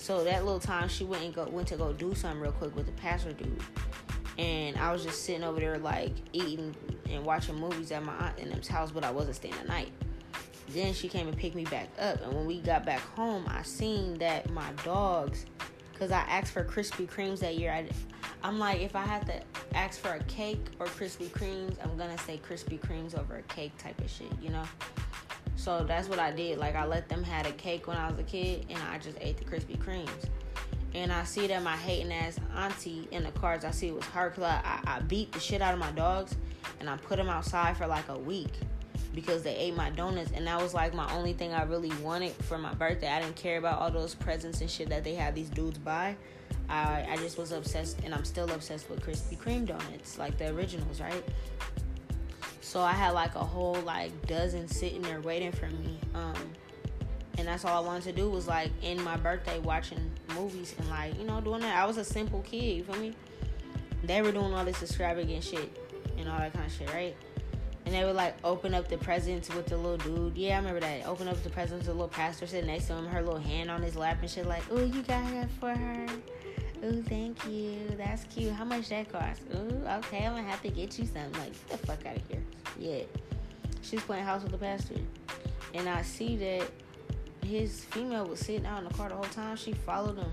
[0.00, 2.74] So that little time she went and go went to go do something real quick
[2.74, 3.62] with the pastor dude
[4.40, 6.74] and I was just sitting over there like eating
[7.10, 9.92] and watching movies at my aunt and them's house, but I wasn't staying the night.
[10.68, 13.62] Then she came and picked me back up, and when we got back home, I
[13.62, 15.44] seen that my dogs,
[15.98, 17.72] cause I asked for Krispy Kremes that year.
[17.72, 17.88] I,
[18.42, 19.42] I'm like, if I had to
[19.74, 23.76] ask for a cake or Krispy Kremes, I'm gonna say Krispy Kremes over a cake
[23.76, 24.64] type of shit, you know.
[25.60, 26.58] So that's what I did.
[26.58, 29.18] Like I let them had a cake when I was a kid, and I just
[29.20, 30.28] ate the Krispy Kremes
[30.94, 34.04] and I see that my hating ass auntie in the cards, I see it was
[34.06, 36.34] her because I, I, beat the shit out of my dogs
[36.80, 38.52] and I put them outside for like a week
[39.14, 42.32] because they ate my donuts and that was like my only thing I really wanted
[42.32, 43.08] for my birthday.
[43.08, 46.16] I didn't care about all those presents and shit that they had these dudes buy.
[46.68, 50.52] I, I just was obsessed and I'm still obsessed with Krispy Kreme donuts, like the
[50.54, 51.24] originals, right?
[52.60, 55.98] So I had like a whole like dozen sitting there waiting for me.
[56.14, 56.34] Um,
[57.38, 60.88] and that's all I wanted to do was like end my birthday watching movies and
[60.90, 61.76] like you know doing that.
[61.76, 63.14] I was a simple kid, you feel me?
[64.04, 65.70] They were doing all this extravagant shit
[66.18, 67.16] and all that kind of shit, right?
[67.86, 70.36] And they would like open up the presents with the little dude.
[70.36, 71.06] Yeah, I remember that.
[71.06, 73.82] Open up the presents, the little pastor sitting next to him, her little hand on
[73.82, 74.46] his lap and shit.
[74.46, 76.06] Like, oh, you got that for her.
[76.82, 77.76] Oh, thank you.
[77.98, 78.52] That's cute.
[78.52, 79.42] How much that cost?
[79.54, 80.24] Ooh, okay.
[80.24, 81.32] I'm gonna have to get you something.
[81.32, 82.42] Like, get the fuck out of here.
[82.78, 83.02] Yeah.
[83.82, 84.94] She's playing house with the pastor,
[85.74, 86.70] and I see that
[87.44, 89.56] his female was sitting out in the car the whole time.
[89.56, 90.32] She followed him.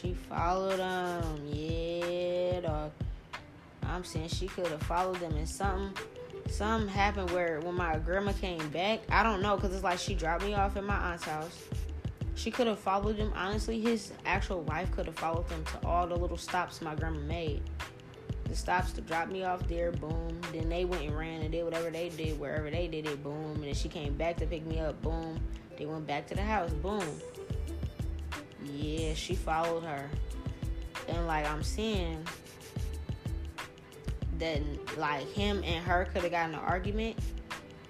[0.00, 1.46] She followed him.
[1.46, 2.90] Yeah, dog.
[3.86, 5.92] I'm saying she could have followed them and something
[6.48, 10.14] something happened where when my grandma came back, I don't know because it's like she
[10.14, 11.58] dropped me off at my aunt's house.
[12.34, 13.32] She could have followed him.
[13.34, 17.20] Honestly, his actual wife could have followed them to all the little stops my grandma
[17.20, 17.62] made.
[18.44, 20.40] The stops to drop me off there, boom.
[20.52, 23.54] Then they went and ran and did whatever they did wherever they did it, boom.
[23.54, 25.40] And then she came back to pick me up, boom.
[25.76, 26.70] They went back to the house.
[26.70, 27.04] Boom.
[28.64, 30.08] Yeah, she followed her.
[31.08, 32.24] And like I'm seeing
[34.38, 34.60] that
[34.96, 37.18] like him and her could have gotten an argument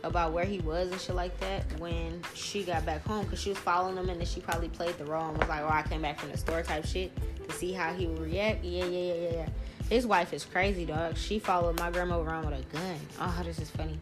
[0.04, 3.48] about where he was and shit like that when she got back home because she
[3.48, 5.82] was following him and then she probably played the role and was like, "Oh, I
[5.82, 7.12] came back from the store" type shit
[7.48, 8.64] to see how he would react.
[8.64, 9.48] Yeah, yeah, yeah, yeah, yeah.
[9.88, 11.16] His wife is crazy, dog.
[11.16, 12.98] She followed my grandma around with a gun.
[13.20, 13.98] Oh, this is funny.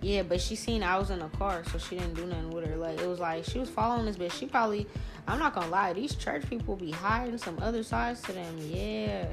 [0.00, 2.66] Yeah, but she seen I was in the car, so she didn't do nothing with
[2.66, 2.76] her.
[2.76, 4.32] Like it was like she was following this bitch.
[4.32, 4.86] She probably,
[5.26, 8.56] I'm not gonna lie, these church people be hiding some other sides to them.
[8.58, 9.26] Yeah,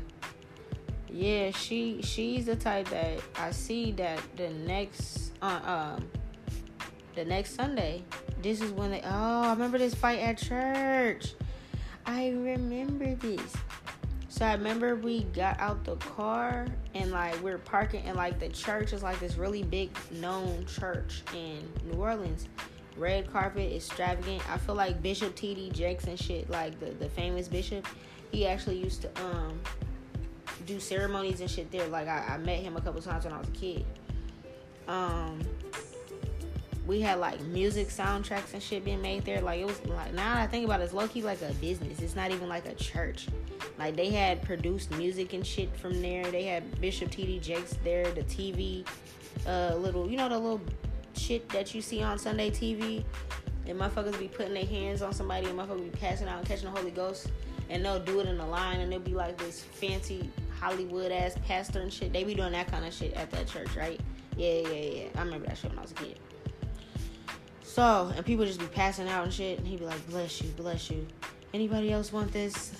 [1.10, 1.52] yeah.
[1.52, 6.10] She she's the type that I see that the next uh, um
[7.16, 8.04] the next Sunday.
[8.42, 9.02] This is when they.
[9.04, 11.34] Oh, I remember this fight at church.
[12.06, 13.54] I remember this.
[14.30, 18.40] So I remember we got out the car and like we are parking and like
[18.40, 22.48] the church is like this really big known church in New Orleans.
[22.96, 24.48] Red carpet, extravagant.
[24.48, 25.72] I feel like Bishop T.D.
[25.72, 27.88] Jakes and shit, like the, the famous bishop,
[28.32, 29.60] he actually used to um
[30.68, 31.88] do ceremonies and shit there.
[31.88, 33.86] Like I, I met him a couple times when I was a kid.
[34.88, 35.40] Um
[36.88, 39.42] we had like music soundtracks and shit being made there.
[39.42, 41.52] Like it was like now that I think about it, it's low key like a
[41.56, 42.00] business.
[42.00, 43.28] It's not even like a church.
[43.78, 46.24] Like they had produced music and shit from there.
[46.32, 47.40] They had Bishop T.D.
[47.40, 48.88] Jakes there, the TV,
[49.46, 50.62] uh, little you know the little
[51.16, 53.04] shit that you see on Sunday TV.
[53.68, 56.72] And motherfuckers be putting their hands on somebody and motherfuckers be passing out and catching
[56.72, 57.30] the Holy Ghost.
[57.70, 61.36] And they'll do it in a line and they'll be like this fancy Hollywood ass
[61.46, 62.14] pastor and shit.
[62.14, 64.00] They be doing that kind of shit at that church, right?
[64.38, 65.04] Yeah, yeah, yeah.
[65.16, 66.20] I remember that shit when I was a kid.
[67.64, 70.50] So, and people just be passing out and shit, and he'd be like, bless you,
[70.52, 71.06] bless you.
[71.54, 72.72] Anybody else want this?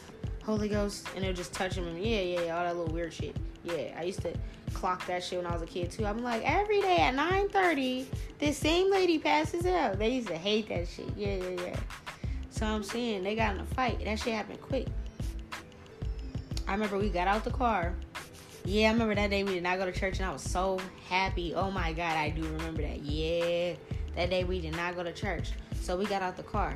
[0.44, 1.08] Holy Ghost?
[1.16, 3.36] And they'll just touch him and yeah, yeah, yeah, all that little weird shit.
[3.64, 4.34] Yeah, I used to
[4.74, 6.06] clock that shit when I was a kid too.
[6.06, 8.06] I'm like, every day at 9.30,
[8.40, 10.00] this same lady passes out.
[10.00, 11.10] They used to hate that shit.
[11.18, 11.80] Yeah, yeah, yeah.
[12.50, 14.04] So I'm saying they got in a fight.
[14.04, 14.88] That shit happened quick.
[16.68, 17.94] I remember we got out the car.
[18.68, 20.78] Yeah, I remember that day we did not go to church and I was so
[21.08, 21.56] happy.
[21.56, 23.00] Oh my God, I do remember that.
[23.00, 23.76] Yeah
[24.18, 26.76] that day we did not go to church, so we got out the car,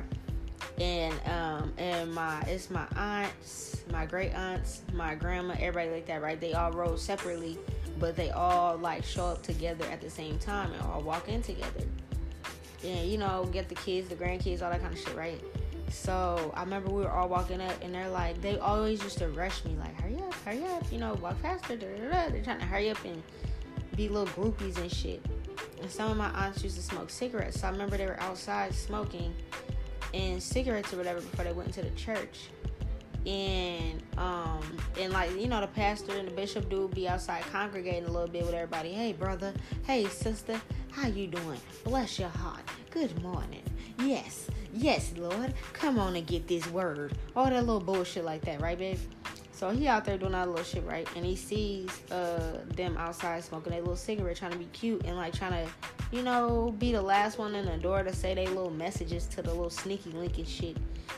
[0.80, 6.22] and um and my it's my aunts, my great aunts, my grandma, everybody like that,
[6.22, 6.40] right?
[6.40, 7.58] They all rode separately,
[7.98, 11.42] but they all like show up together at the same time and all walk in
[11.42, 11.84] together.
[12.84, 15.42] And you know, get the kids, the grandkids, all that kind of shit, right?
[15.92, 19.28] So I remember we were all walking up, and they're like, they always used to
[19.28, 21.76] rush me, like, hurry up, hurry up, you know, walk faster.
[21.76, 22.28] Da, da, da.
[22.30, 23.22] They're trying to hurry up and
[23.96, 25.24] be little groupies and shit.
[25.80, 27.60] And some of my aunts used to smoke cigarettes.
[27.60, 29.34] So I remember they were outside smoking
[30.14, 32.48] and cigarettes or whatever before they went into the church.
[33.24, 34.60] And um
[34.98, 38.28] and like you know the pastor and the bishop do be outside congregating a little
[38.28, 38.92] bit with everybody.
[38.92, 39.54] Hey brother,
[39.86, 41.60] hey sister, how you doing?
[41.84, 42.62] Bless your heart.
[42.90, 43.62] Good morning.
[44.00, 45.54] Yes, yes, Lord.
[45.72, 47.16] Come on and get this word.
[47.36, 48.98] All that little bullshit like that, right, babe?
[49.52, 51.08] So he out there doing all that little shit, right?
[51.14, 55.16] And he sees uh them outside smoking a little cigarette, trying to be cute and
[55.16, 55.70] like trying to,
[56.10, 59.42] you know, be the last one in the door to say they little messages to
[59.42, 60.76] the little sneaky link and shit.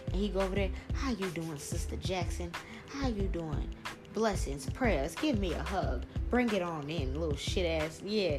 [0.08, 2.52] And he go over there, how you doing, Sister Jackson?
[2.88, 3.66] How you doing?
[4.14, 6.04] Blessings, prayers, give me a hug.
[6.30, 8.00] Bring it on in, little shit ass.
[8.04, 8.38] Yeah.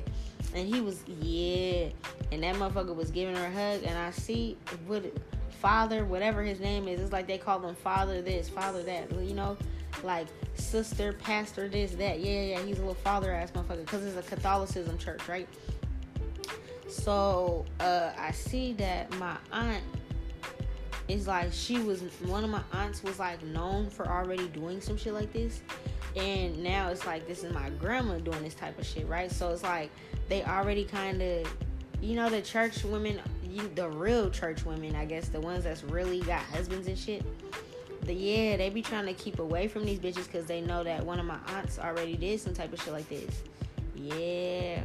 [0.53, 1.89] And he was, yeah.
[2.31, 3.83] And that motherfucker was giving her a hug.
[3.83, 4.57] And I see
[4.87, 5.03] what
[5.59, 9.35] father, whatever his name is, it's like they call him father this, father that, you
[9.35, 9.57] know?
[10.03, 12.19] like sister, pastor, this, that.
[12.19, 15.47] Yeah, yeah, he's a little father ass motherfucker because it's a Catholicism church, right?
[16.87, 19.83] So uh, I see that my aunt
[21.07, 24.97] is like she was one of my aunts was like known for already doing some
[24.97, 25.61] shit like this,
[26.15, 29.31] and now it's like this is my grandma doing this type of shit, right?
[29.31, 29.91] So it's like
[30.29, 31.47] they already kind of,
[32.01, 33.21] you know, the church women,
[33.75, 37.23] the real church women, I guess, the ones that's really got husbands and shit
[38.05, 41.03] the yeah, they be trying to keep away from these bitches because they know that
[41.03, 43.41] one of my aunts already did some type of shit like this.
[43.95, 44.83] Yeah.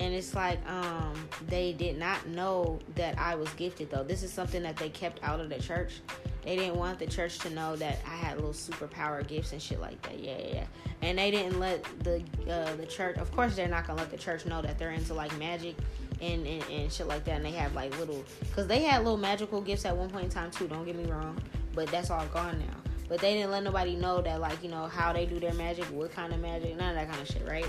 [0.00, 4.02] And it's like, um, they did not know that I was gifted though.
[4.02, 6.00] This is something that they kept out of the church.
[6.42, 9.80] They didn't want the church to know that I had little superpower gifts and shit
[9.80, 10.18] like that.
[10.18, 10.64] Yeah, yeah.
[11.00, 13.16] And they didn't let the uh, the church.
[13.16, 15.76] Of course, they're not gonna let the church know that they're into like magic
[16.20, 17.36] and, and, and shit like that.
[17.36, 18.22] And they have like little,
[18.54, 20.68] cause they had little magical gifts at one point in time too.
[20.68, 21.40] Don't get me wrong
[21.74, 22.74] but that's all gone now.
[23.08, 25.84] But they didn't let nobody know that, like, you know, how they do their magic,
[25.86, 27.68] what kind of magic, none of that kind of shit, right?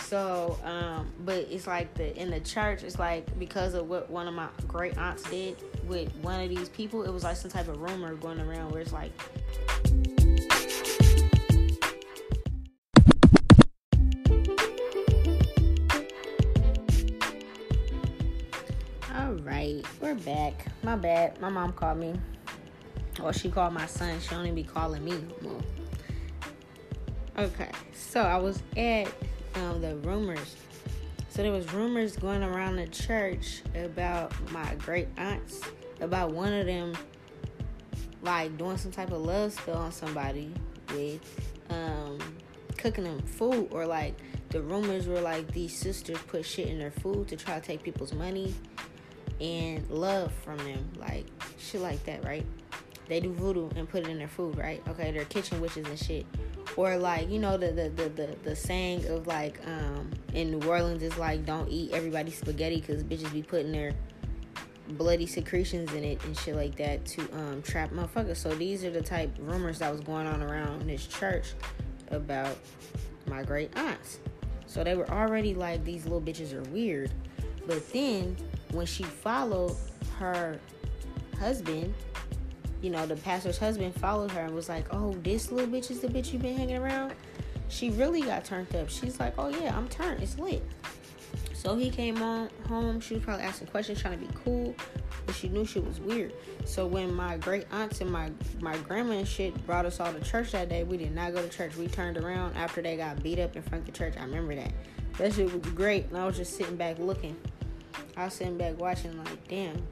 [0.00, 4.26] So, um, but it's like the in the church, it's like because of what one
[4.26, 7.68] of my great aunts did with one of these people, it was like some type
[7.68, 9.12] of rumor going around where it's like.
[19.14, 20.66] All right, we're back.
[20.82, 21.38] My bad.
[21.40, 22.14] My mom called me.
[23.22, 24.20] Or she called my son.
[24.20, 25.60] She only be calling me no more.
[27.38, 29.12] Okay, so I was at
[29.58, 30.56] um, the rumors.
[31.28, 35.60] So there was rumors going around the church about my great aunts,
[36.00, 36.94] about one of them
[38.22, 40.52] like doing some type of love spell on somebody
[40.88, 41.20] with
[41.70, 42.18] um,
[42.76, 44.16] cooking them food, or like
[44.48, 47.82] the rumors were like these sisters put shit in their food to try to take
[47.82, 48.54] people's money
[49.40, 51.26] and love from them, like
[51.58, 52.44] shit like that, right?
[53.08, 54.82] they do voodoo and put it in their food, right?
[54.88, 56.26] Okay, they're kitchen witches and shit.
[56.78, 60.68] Or like, you know, the the the the, the saying of like um in New
[60.68, 63.94] Orleans is like don't eat everybody's spaghetti because bitches be putting their
[64.90, 68.36] bloody secretions in it and shit like that to um trap motherfuckers.
[68.36, 71.54] So these are the type rumors that was going on around this church
[72.12, 72.56] about
[73.26, 74.20] my great aunts.
[74.66, 77.10] So they were already like these little bitches are weird.
[77.66, 78.36] But then
[78.70, 79.74] when she followed
[80.20, 80.60] her
[81.40, 81.92] husband
[82.80, 86.00] you know, the pastor's husband followed her and was like, "Oh, this little bitch is
[86.00, 87.14] the bitch you've been hanging around."
[87.68, 88.88] She really got turned up.
[88.88, 90.22] She's like, "Oh yeah, I'm turned.
[90.22, 90.62] It's lit."
[91.52, 93.00] So he came on home.
[93.00, 94.74] She was probably asking questions, trying to be cool,
[95.26, 96.32] but she knew she was weird.
[96.64, 100.20] So when my great aunts and my my grandma and shit brought us all to
[100.20, 101.76] church that day, we did not go to church.
[101.76, 104.14] We turned around after they got beat up in front of the church.
[104.16, 104.72] I remember that.
[105.18, 107.36] That shit was great, and I was just sitting back looking.
[108.16, 109.82] I was sitting back watching, like, damn.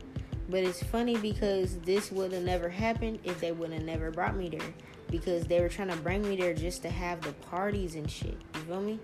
[0.49, 4.37] But it's funny because this would have never happened if they would have never brought
[4.37, 4.75] me there.
[5.11, 8.37] Because they were trying to bring me there just to have the parties and shit.
[8.55, 9.01] You feel me?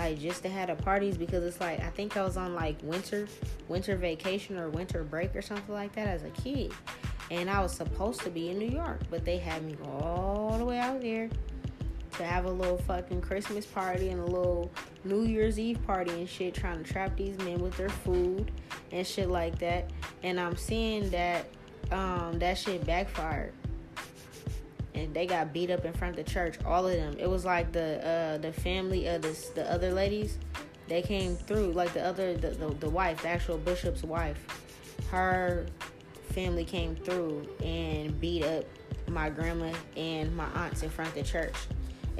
[0.00, 2.78] like just to have the parties because it's like I think I was on like
[2.82, 3.28] winter
[3.68, 6.72] winter vacation or winter break or something like that as a kid.
[7.30, 10.64] And I was supposed to be in New York, but they had me all the
[10.64, 11.28] way out there
[12.12, 14.70] to have a little fucking Christmas party and a little
[15.04, 18.50] New Year's Eve party and shit, trying to trap these men with their food
[18.92, 19.90] and shit like that.
[20.22, 21.46] And I'm seeing that
[21.90, 23.52] um, that shit backfired
[24.94, 26.56] and they got beat up in front of the church.
[26.64, 27.16] All of them.
[27.18, 30.38] It was like the uh, the family of the the other ladies.
[30.88, 34.38] They came through like the other the, the, the wife, the actual bishop's wife.
[35.10, 35.66] Her
[36.30, 38.64] family came through and beat up
[39.08, 41.54] my grandma and my aunts in front of the church.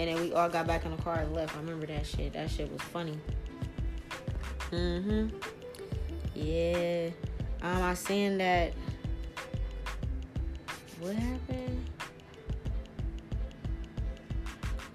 [0.00, 1.54] And then we all got back in the car and left.
[1.54, 2.32] I remember that shit.
[2.32, 3.18] That shit was funny.
[4.70, 5.28] Mm-hmm.
[6.34, 7.10] Yeah.
[7.60, 8.72] Um, I seen that.
[11.00, 11.86] What happened?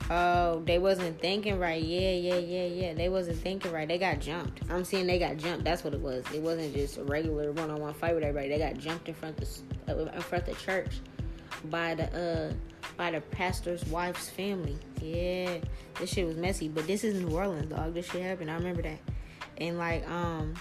[0.09, 1.83] Oh, they wasn't thinking right.
[1.83, 2.93] Yeah, yeah, yeah, yeah.
[2.95, 3.87] They wasn't thinking right.
[3.87, 4.61] They got jumped.
[4.71, 5.65] I'm seeing they got jumped.
[5.65, 6.25] That's what it was.
[6.33, 8.49] It wasn't just a regular one-on-one fight with everybody.
[8.49, 9.47] They got jumped in front of
[9.85, 10.99] the, uh, in front of the church
[11.65, 12.05] by the
[12.49, 12.53] uh
[12.97, 14.77] by the pastor's wife's family.
[15.01, 15.57] Yeah,
[15.99, 16.67] this shit was messy.
[16.67, 17.93] But this is New Orleans, dog.
[17.93, 18.51] This shit happened.
[18.51, 18.99] I remember that.
[19.57, 20.53] And like um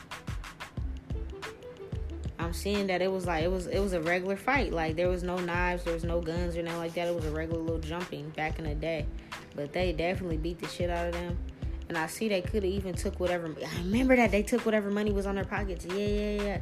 [2.38, 4.72] I'm seeing that it was like it was it was a regular fight.
[4.72, 7.08] Like there was no knives, there was no guns or nothing like that.
[7.08, 9.06] It was a regular little jumping back in the day.
[9.54, 11.38] But they definitely beat the shit out of them.
[11.88, 13.46] And I see they could have even took whatever.
[13.46, 15.84] I remember that they took whatever money was on their pockets.
[15.84, 16.58] Yeah, yeah, yeah.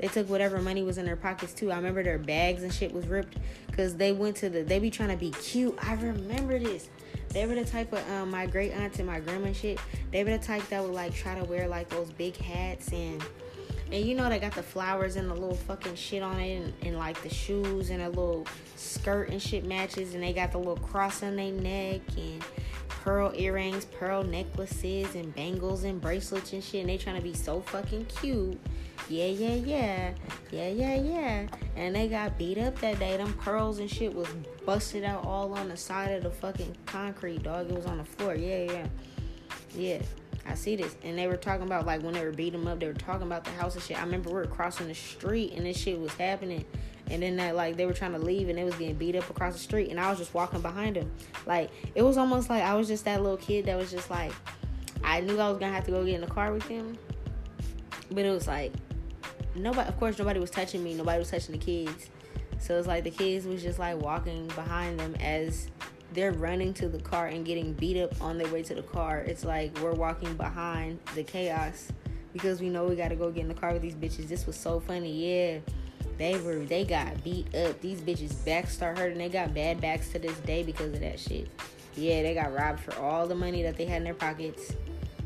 [0.00, 1.70] They took whatever money was in their pockets too.
[1.70, 3.36] I remember their bags and shit was ripped
[3.66, 4.62] because they went to the.
[4.62, 5.76] They be trying to be cute.
[5.82, 6.88] I remember this.
[7.28, 9.78] They were the type of um, my great aunts and my grandma and shit.
[10.10, 13.22] They were the type that would like try to wear like those big hats and
[13.92, 16.72] and you know they got the flowers and the little fucking shit on it and,
[16.82, 18.46] and, like the shoes and a little
[18.76, 22.44] skirt and shit matches and they got the little cross on their neck and
[22.88, 27.34] pearl earrings, pearl necklaces and bangles and bracelets and shit and they trying to be
[27.34, 28.58] so fucking cute.
[29.10, 30.12] Yeah, yeah, yeah.
[30.52, 31.46] Yeah, yeah, yeah.
[31.74, 33.16] And they got beat up that day.
[33.16, 34.28] Them pearls and shit was
[34.64, 37.68] busted out all on the side of the fucking concrete, dog.
[37.68, 38.36] It was on the floor.
[38.36, 38.86] Yeah, yeah.
[39.74, 40.02] Yeah.
[40.46, 40.94] I see this.
[41.02, 43.26] And they were talking about like when they were beating them up, they were talking
[43.26, 43.98] about the house and shit.
[43.98, 46.64] I remember we were crossing the street and this shit was happening.
[47.10, 49.28] And then that like they were trying to leave and they was getting beat up
[49.28, 51.10] across the street and I was just walking behind them.
[51.46, 54.32] Like it was almost like I was just that little kid that was just like
[55.02, 56.96] I knew I was gonna have to go get in the car with him.
[58.12, 58.72] But it was like
[59.54, 62.10] nobody of course nobody was touching me, nobody was touching the kids.
[62.58, 65.68] So it's like the kids was just like walking behind them as
[66.12, 69.18] they're running to the car and getting beat up on their way to the car.
[69.18, 71.88] It's like we're walking behind the chaos
[72.32, 74.28] because we know we gotta go get in the car with these bitches.
[74.28, 75.58] This was so funny, yeah.
[76.18, 77.80] They were they got beat up.
[77.80, 79.18] These bitches backs start hurting.
[79.18, 81.48] They got bad backs to this day because of that shit.
[81.96, 84.74] Yeah, they got robbed for all the money that they had in their pockets.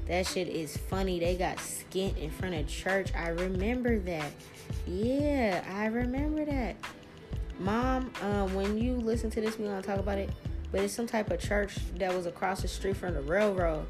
[0.06, 1.18] That shit is funny.
[1.18, 3.12] They got skint in front of church.
[3.14, 4.32] I remember that.
[4.86, 6.76] Yeah, I remember that.
[7.58, 10.30] Mom, um, when you listen to this, we gonna talk about it
[10.74, 13.86] but it's some type of church that was across the street from the railroad.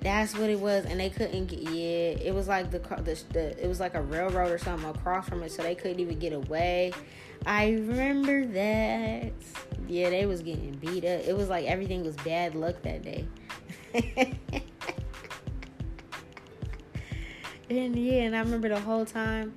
[0.00, 1.60] That's what it was, and they couldn't get.
[1.60, 5.26] Yeah, it was like the, the, the it was like a railroad or something across
[5.26, 6.92] from it, so they couldn't even get away.
[7.46, 9.32] I remember that.
[9.88, 11.22] Yeah, they was getting beat up.
[11.26, 13.26] It was like everything was bad luck that day.
[17.76, 19.54] yeah, and I remember the whole time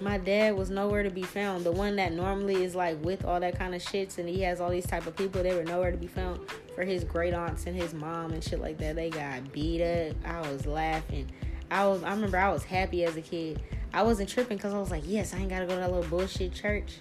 [0.00, 1.64] my dad was nowhere to be found.
[1.64, 4.60] The one that normally is like with all that kind of shits and he has
[4.60, 6.40] all these type of people, they were nowhere to be found.
[6.74, 10.16] For his great aunts and his mom and shit like that, they got beat up.
[10.24, 11.30] I was laughing.
[11.70, 12.02] I was.
[12.02, 13.60] I remember I was happy as a kid.
[13.92, 16.08] I wasn't tripping because I was like, yes, I ain't gotta go to that little
[16.08, 16.96] bullshit church.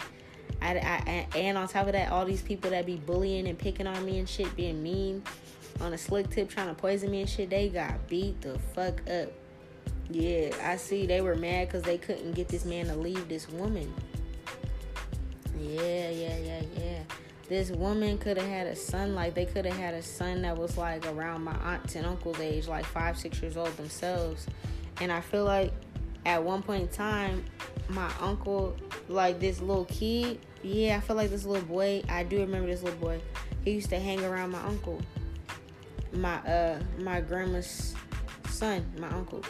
[0.62, 3.88] I, I, and on top of that, all these people that be bullying and picking
[3.88, 5.24] on me and shit, being mean
[5.80, 9.00] on a slick tip, trying to poison me and shit, they got beat the fuck
[9.10, 9.32] up.
[10.12, 13.48] Yeah, I see they were mad because they couldn't get this man to leave this
[13.48, 13.94] woman.
[15.60, 17.00] Yeah, yeah, yeah, yeah.
[17.48, 20.58] This woman could have had a son, like they could have had a son that
[20.58, 24.48] was like around my aunts and uncle's age, like five, six years old themselves.
[25.00, 25.72] And I feel like
[26.26, 27.46] at one point in time,
[27.88, 28.76] my uncle,
[29.10, 32.82] like this little kid, yeah, I feel like this little boy, I do remember this
[32.82, 33.22] little boy.
[33.64, 35.02] He used to hang around my uncle,
[36.14, 37.94] my uh, my grandma's
[38.48, 39.44] son, my uncle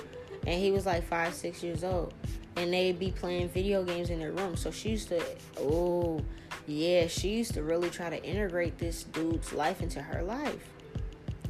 [0.50, 2.12] and he was like five, six years old,
[2.56, 4.58] and they'd be playing video games in their room.
[4.58, 5.24] So she used to,
[5.60, 6.22] oh,
[6.66, 10.68] yeah, she used to really try to integrate this dude's life into her life.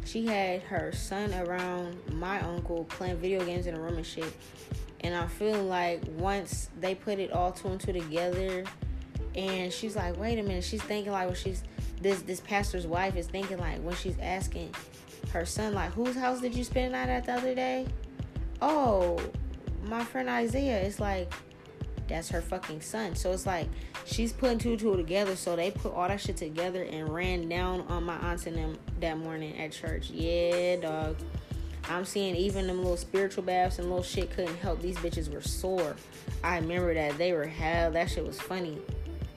[0.04, 4.34] She had her son around my uncle playing video games in the room and shit.
[5.00, 8.66] And I feel like once they put it all two and two together,
[9.34, 11.64] and she's like, wait a minute, she's thinking like when she's
[12.02, 14.74] this this pastor's wife is thinking like when she's asking
[15.32, 17.88] her son like, whose house did you spend the night at the other day?
[18.62, 19.20] Oh,
[19.86, 20.82] my friend Isaiah.
[20.82, 21.32] It's like
[22.08, 23.16] that's her fucking son.
[23.16, 23.68] So it's like
[24.06, 25.36] she's putting two two together.
[25.36, 28.78] So they put all that shit together and ran down on my aunts and them
[29.00, 30.10] that morning at church.
[30.10, 31.18] Yeah, dog.
[31.90, 34.82] I'm seeing even them little spiritual baths and little shit couldn't help.
[34.82, 35.96] These bitches were sore.
[36.44, 37.92] I remember that they were hell.
[37.92, 38.78] That shit was funny.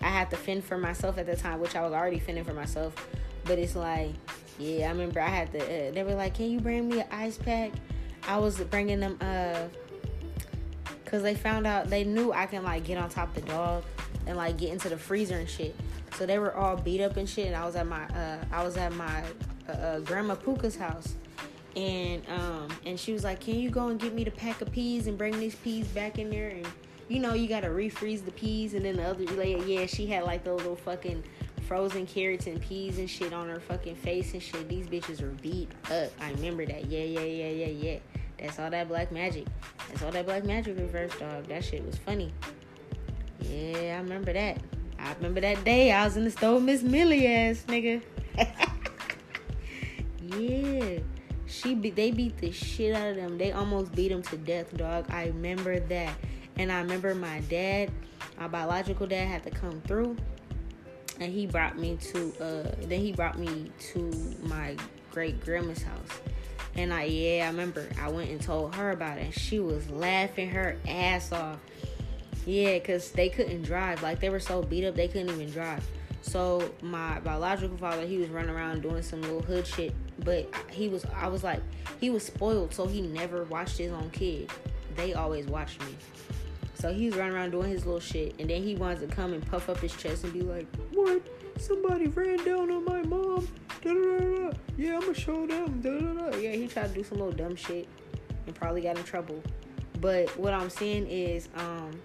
[0.03, 2.53] I had to fend for myself at the time, which I was already fending for
[2.53, 2.95] myself.
[3.45, 4.13] But it's like,
[4.59, 5.61] yeah, I remember I had to.
[5.61, 7.73] Uh, they were like, "Can you bring me an ice pack?"
[8.27, 9.69] I was bringing them uh
[11.05, 13.85] because they found out they knew I can like get on top of the dog
[14.27, 15.77] and like get into the freezer and shit.
[16.17, 17.49] So they were all beat up and shit.
[17.49, 19.23] And I was at my uh, I was at my
[19.69, 21.15] uh, uh, grandma Puka's house,
[21.77, 24.73] and um and she was like, "Can you go and get me the pack of
[24.73, 26.67] peas and bring these peas back in there?" And
[27.09, 30.25] you know you gotta refreeze the peas, and then the other like yeah, she had
[30.25, 31.23] like those little fucking
[31.69, 34.69] frozen carrots and peas and shit on her fucking face and shit.
[34.69, 36.11] These bitches were beat up.
[36.21, 36.87] I remember that.
[36.87, 37.99] Yeah, yeah, yeah, yeah, yeah.
[38.43, 39.47] That's all that black magic.
[39.89, 41.47] That's all that black magic reverse dog.
[41.47, 42.35] That shit was funny.
[43.41, 44.59] Yeah, I remember that.
[44.99, 48.03] I remember that day I was in the store Miss Millie ass nigga.
[50.37, 50.99] yeah.
[51.47, 53.39] She be, they beat the shit out of them.
[53.39, 55.07] They almost beat them to death, dog.
[55.11, 56.15] I remember that.
[56.57, 57.93] And I remember my dad,
[58.39, 60.17] my biological dad had to come through
[61.21, 64.11] and he brought me to uh then he brought me to
[64.43, 64.77] my
[65.13, 66.21] great grandma's house
[66.75, 69.33] and I yeah, I remember I went and told her about it.
[69.33, 71.59] She was laughing her ass off.
[72.47, 74.03] Yeah, cause they couldn't drive.
[74.03, 75.87] Like they were so beat up they couldn't even drive.
[76.23, 79.93] So my biological father, he was running around doing some little hood shit.
[80.21, 81.61] But he was, I was like,
[82.01, 84.49] he was spoiled, so he never watched his own kid.
[84.95, 85.97] They always watched me.
[86.75, 89.45] So he's running around doing his little shit, and then he wants to come and
[89.47, 91.23] puff up his chest and be like, "What?
[91.59, 93.47] Somebody ran down on my mom?
[93.83, 94.57] Da-da-da-da.
[94.77, 95.81] Yeah, I'm gonna show them.
[95.81, 96.37] Da-da-da.
[96.39, 97.89] Yeah, he tried to do some little dumb shit
[98.47, 99.43] and probably got in trouble.
[100.01, 102.01] But what I'm saying is, um,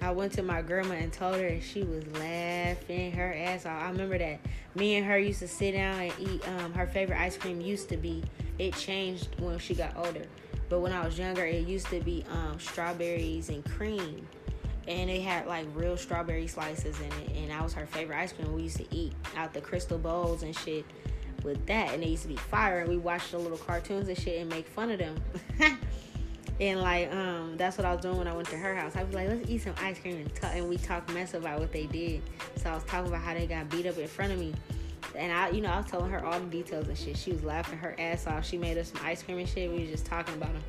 [0.00, 3.82] I went to my grandma and told her, and she was laughing her ass off.
[3.82, 4.40] I remember that
[4.74, 6.46] me and her used to sit down and eat.
[6.48, 8.24] Um, her favorite ice cream used to be.
[8.58, 10.24] It changed when she got older,
[10.68, 14.26] but when I was younger, it used to be um, strawberries and cream
[14.88, 18.32] and it had like real strawberry slices in it and that was her favorite ice
[18.32, 20.84] cream we used to eat out the crystal bowls and shit
[21.44, 24.18] with that and they used to be fire and we watched the little cartoons and
[24.18, 25.16] shit and make fun of them
[26.60, 29.02] and like um that's what i was doing when i went to her house i
[29.02, 31.72] was like let's eat some ice cream and, talk, and we talked mess about what
[31.72, 32.22] they did
[32.56, 34.52] so i was talking about how they got beat up in front of me
[35.14, 37.18] and I, you know, I was telling her all the details and shit.
[37.18, 38.46] She was laughing her ass off.
[38.46, 39.70] She made us some ice cream and shit.
[39.70, 40.62] We was just talking about them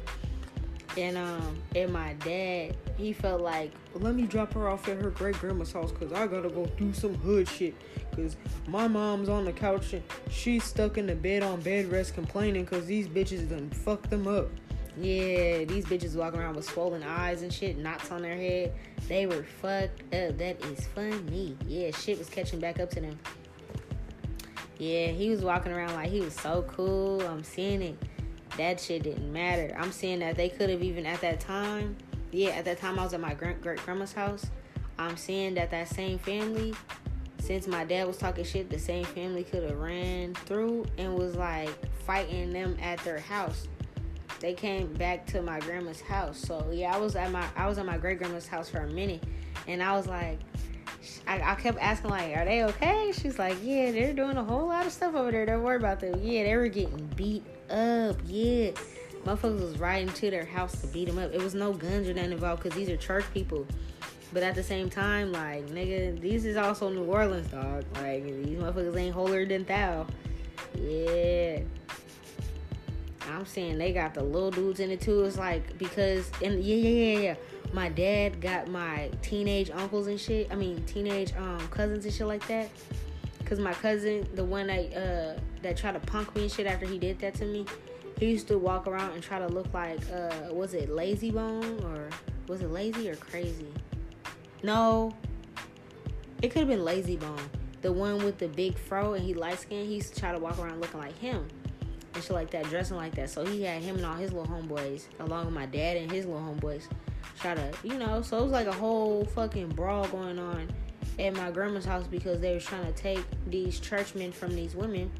[0.97, 5.09] and um and my dad he felt like let me drop her off at her
[5.09, 7.73] great grandma's house because i gotta go do some hood shit
[8.15, 8.37] because
[8.67, 12.63] my mom's on the couch and she's stuck in the bed on bed rest complaining
[12.63, 14.49] because these bitches done fucked them up.
[14.95, 18.73] Yeah these bitches walking around with swollen eyes and shit knots on their head.
[19.07, 20.37] They were fucked up.
[20.37, 21.57] That is funny.
[21.67, 23.17] Yeah shit was catching back up to them.
[24.77, 27.21] Yeah he was walking around like he was so cool.
[27.21, 27.97] I'm seeing it
[28.57, 29.75] that shit didn't matter.
[29.77, 31.95] I'm saying that they could have even at that time,
[32.31, 34.45] yeah, at that time I was at my great great grandma's house.
[34.97, 36.73] I'm saying that that same family,
[37.39, 41.35] since my dad was talking shit, the same family could have ran through and was
[41.35, 41.69] like
[42.05, 43.67] fighting them at their house.
[44.39, 46.37] They came back to my grandma's house.
[46.37, 48.89] So yeah, I was at my I was at my great grandma's house for a
[48.89, 49.23] minute,
[49.67, 50.39] and I was like,
[51.27, 54.67] I, I, kept asking like, "Are they okay?" She's like, "Yeah, they're doing a whole
[54.67, 55.45] lot of stuff over there.
[55.45, 56.19] Don't worry about them.
[56.21, 58.17] Yeah, they were getting beat up.
[58.25, 58.71] Yeah,
[59.25, 61.33] motherfuckers was riding to their house to beat them up.
[61.33, 63.65] It was no guns or nothing involved because these are church people.
[64.33, 67.85] But at the same time, like nigga, these is also New Orleans, dog.
[67.95, 70.07] Like these motherfuckers ain't holier than thou.
[70.75, 71.59] Yeah.
[73.29, 75.23] I'm saying they got the little dudes in it too.
[75.23, 77.35] It's like because and yeah yeah yeah yeah.
[77.73, 80.47] My dad got my teenage uncles and shit.
[80.51, 82.69] I mean teenage um cousins and shit like that.
[83.45, 86.85] Cause my cousin, the one that uh that tried to punk me and shit after
[86.85, 87.65] he did that to me,
[88.19, 91.83] he used to walk around and try to look like uh was it Layzie Bone
[91.83, 92.09] or
[92.47, 93.65] was it Layzie or Krayzie?
[94.61, 95.13] No.
[96.41, 97.49] It could have been Layzie Bone.
[97.81, 100.39] The one with the big fro and he light skinned, he used to try to
[100.39, 101.47] walk around looking like him.
[102.13, 103.29] and shit like that, dressing like that.
[103.29, 106.25] So he had him and all his little homeboys, along with my dad and his
[106.25, 106.83] little homeboys,
[107.43, 108.21] try to, you know.
[108.21, 110.69] So it was like a whole fucking brawl going on
[111.19, 115.11] at my grandma's house because they were trying to take these churchmen from these women.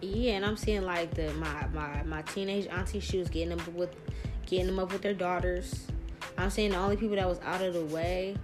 [0.00, 3.74] Yeah, and I'm seeing like the my my my teenage auntie, she was getting them
[3.74, 3.94] with
[4.46, 5.88] getting them up with their daughters.
[6.38, 8.36] I'm saying the only people that was out of the way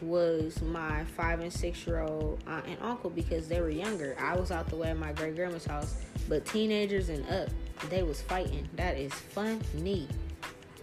[0.00, 4.16] was my five and six year old aunt and uncle because they were younger.
[4.18, 7.50] I was out the way at my great grandma's house, but teenagers and up,
[7.90, 8.68] they was fighting.
[8.76, 10.08] That is funny.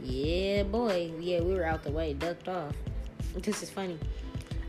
[0.04, 1.12] Yeah, boy.
[1.20, 2.76] Yeah, we were out the way, ducked off.
[3.36, 3.98] This is funny.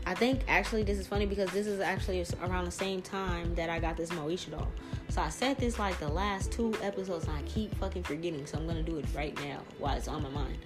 [0.05, 3.69] I think actually this is funny because this is actually around the same time that
[3.69, 4.67] I got this Moesha doll.
[5.09, 8.45] So I said this like the last two episodes and I keep fucking forgetting.
[8.45, 10.57] So I'm gonna do it right now while it's on my mind.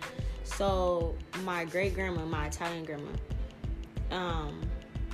[0.43, 3.11] So my great grandma, my Italian grandma,
[4.11, 4.61] um,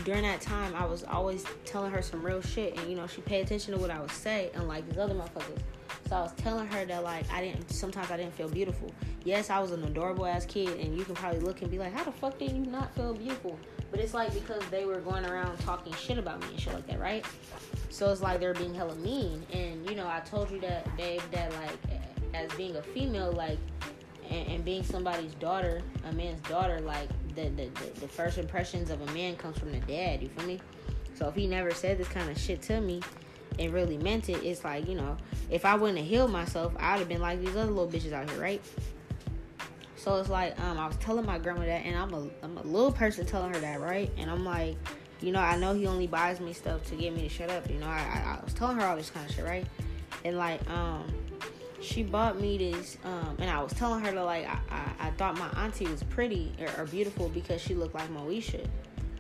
[0.04, 3.22] during that time I was always telling her some real shit and you know she
[3.22, 5.60] paid attention to what I would say unlike these other motherfuckers.
[6.08, 8.91] So I was telling her that like I didn't sometimes I didn't feel beautiful.
[9.24, 11.93] Yes, I was an adorable ass kid and you can probably look and be like,
[11.93, 13.58] How the fuck did you not feel beautiful?
[13.91, 16.88] But it's like because they were going around talking shit about me and shit like
[16.88, 17.26] that, right?
[17.89, 19.45] So it's like they're being hella mean.
[19.52, 21.78] And you know, I told you that Dave that like
[22.34, 23.58] as being a female, like
[24.30, 28.90] and, and being somebody's daughter, a man's daughter, like the, the, the, the first impressions
[28.90, 30.60] of a man comes from the dad, you feel me?
[31.16, 33.02] So if he never said this kind of shit to me
[33.60, 35.18] and really meant it, it's like, you know,
[35.50, 38.30] if I wouldn't have healed myself, I'd have been like these other little bitches out
[38.30, 38.62] here, right?
[39.98, 42.64] So it's like um, I was telling my grandma that, and I'm a I'm a
[42.64, 44.12] little person telling her that, right?
[44.18, 44.76] And I'm like,
[45.22, 47.70] you know, I know he only buys me stuff to get me to shut up.
[47.70, 49.68] You know, I, I, I was telling her all this kind of shit, right?
[50.26, 51.06] And like, um,
[51.82, 55.12] she bought me this, um, and I was telling her to like I, I, I
[55.12, 58.66] thought my auntie was pretty or, or, beautiful because she looked like Moesha,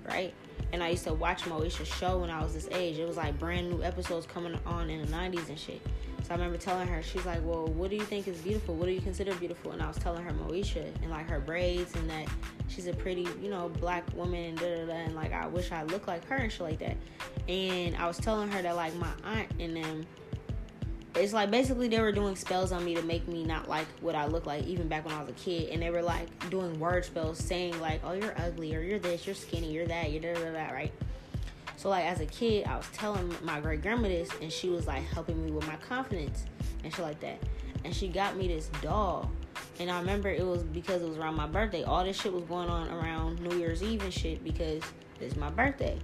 [0.07, 0.33] right?
[0.73, 2.97] And I used to watch Moesha's show when I was this age.
[2.97, 5.81] It was like brand new episodes coming on in the 90s and shit.
[6.23, 8.75] So I remember telling her, she's like, Well, what do you think is beautiful?
[8.75, 9.71] What do you consider beautiful?
[9.71, 12.27] And I was telling her Moesha and like her braids and that
[12.67, 14.93] she's a pretty, you know, black woman and da da da.
[14.93, 16.97] And like, I wish I looked like her and shit like that.
[17.49, 20.05] And I was telling her that like my aunt and them,
[21.15, 24.15] it's like basically they were doing spells on me to make me not like what
[24.15, 25.69] I look like even back when I was a kid.
[25.69, 29.25] And they were like doing word spells saying like, Oh, you're ugly or you're this,
[29.25, 30.93] you're skinny, you're that, you're da da da, right?
[31.81, 34.85] So like as a kid, I was telling my great grandma this, and she was
[34.85, 36.45] like helping me with my confidence
[36.83, 37.39] and shit like that.
[37.83, 39.31] And she got me this doll,
[39.79, 41.83] and I remember it was because it was around my birthday.
[41.83, 44.83] All this shit was going on around New Year's Eve and shit because
[45.19, 45.97] it's my birthday.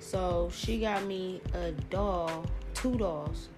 [0.00, 2.44] So she got me a doll,
[2.74, 3.48] two dolls.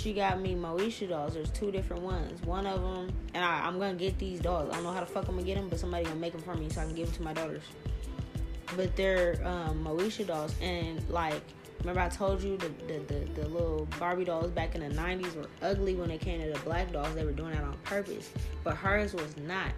[0.00, 1.34] She got me Moesha dolls.
[1.34, 2.40] There's two different ones.
[2.42, 4.70] One of them, and I, I'm gonna get these dolls.
[4.70, 6.42] I don't know how the fuck I'm gonna get them, but somebody gonna make them
[6.42, 7.62] for me so I can give them to my daughters
[8.76, 10.54] but they're um, Moesha dolls.
[10.60, 11.42] And like,
[11.80, 15.34] remember I told you the, the, the, the, little Barbie dolls back in the 90s
[15.34, 17.14] were ugly when it came to the black dolls.
[17.14, 18.30] They were doing that on purpose.
[18.64, 19.72] But hers was not.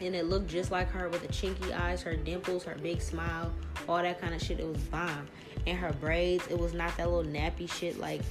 [0.00, 3.52] And it looked just like her with the chinky eyes, her dimples, her big smile,
[3.88, 4.58] all that kind of shit.
[4.58, 5.28] It was bomb.
[5.66, 8.22] And her braids, it was not that little nappy shit like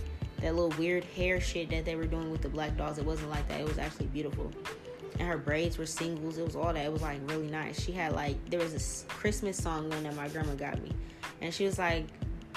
[0.42, 2.98] that little weird hair shit that they were doing with the black dolls.
[2.98, 3.62] It wasn't like that.
[3.62, 4.52] It was actually beautiful
[5.22, 6.40] and her braids were singles.
[6.40, 6.84] It was all that.
[6.84, 7.80] It was like really nice.
[7.80, 10.92] She had like there was this Christmas song one that my grandma got me,
[11.42, 12.06] and she was like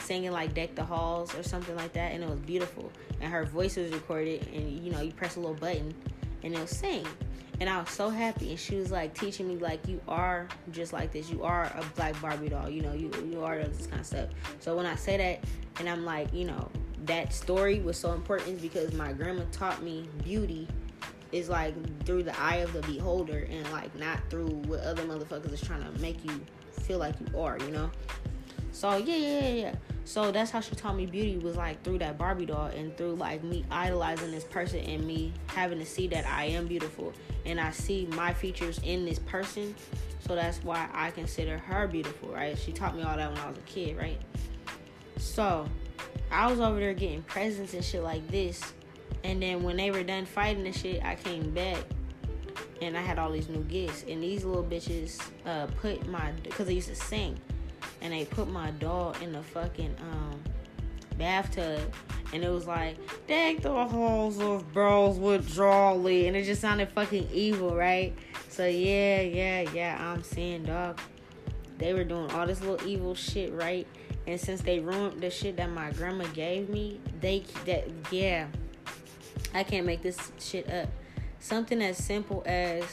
[0.01, 2.91] singing like "Deck the Halls" or something like that, and it was beautiful.
[3.21, 5.95] And her voice was recorded, and you know you press a little button,
[6.43, 7.07] and it'll sing.
[7.61, 10.95] And I was so happy, and she was like teaching me like you are just
[10.95, 11.31] like this.
[11.31, 12.71] You are a black Barbie doll.
[12.71, 14.29] You know you you are this kind of stuff.
[14.61, 15.45] So when I say that,
[15.81, 16.71] and I'm like you know
[17.07, 20.69] that story was so important because my grandma taught me beauty
[21.33, 21.75] is like
[22.05, 25.83] through the eye of the beholder and like not through what other motherfuckers is trying
[25.83, 26.41] to make you
[26.83, 27.91] feel like you are, you know?
[28.71, 29.75] So yeah, yeah, yeah.
[30.05, 33.15] So that's how she taught me beauty was like through that Barbie doll and through
[33.17, 37.13] like me idolizing this person and me having to see that I am beautiful
[37.47, 39.75] and I see my features in this person.
[40.27, 42.57] So that's why I consider her beautiful, right?
[42.59, 44.21] She taught me all that when I was a kid, right?
[45.19, 45.67] So
[46.31, 48.75] I was over there getting presents and shit like this
[49.25, 51.83] and then when they were done fighting and shit, I came back
[52.83, 54.05] and I had all these new gifts.
[54.07, 57.41] And these little bitches uh, put my, because they used to sing,
[58.03, 60.43] and they put my doll in the fucking um,
[61.17, 61.81] bathtub.
[62.35, 66.29] And it was like, deck the halls of bros with Jolly.
[66.29, 68.15] And it just sounded fucking evil, right?
[68.51, 71.01] So yeah, yeah, yeah, I'm seeing, dog.
[71.79, 73.87] They were doing all this little evil shit, right?
[74.27, 78.47] And since they ruined the shit that my grandma gave me, they, that, yeah
[79.55, 80.89] I can't make this shit up.
[81.39, 82.85] Something as simple as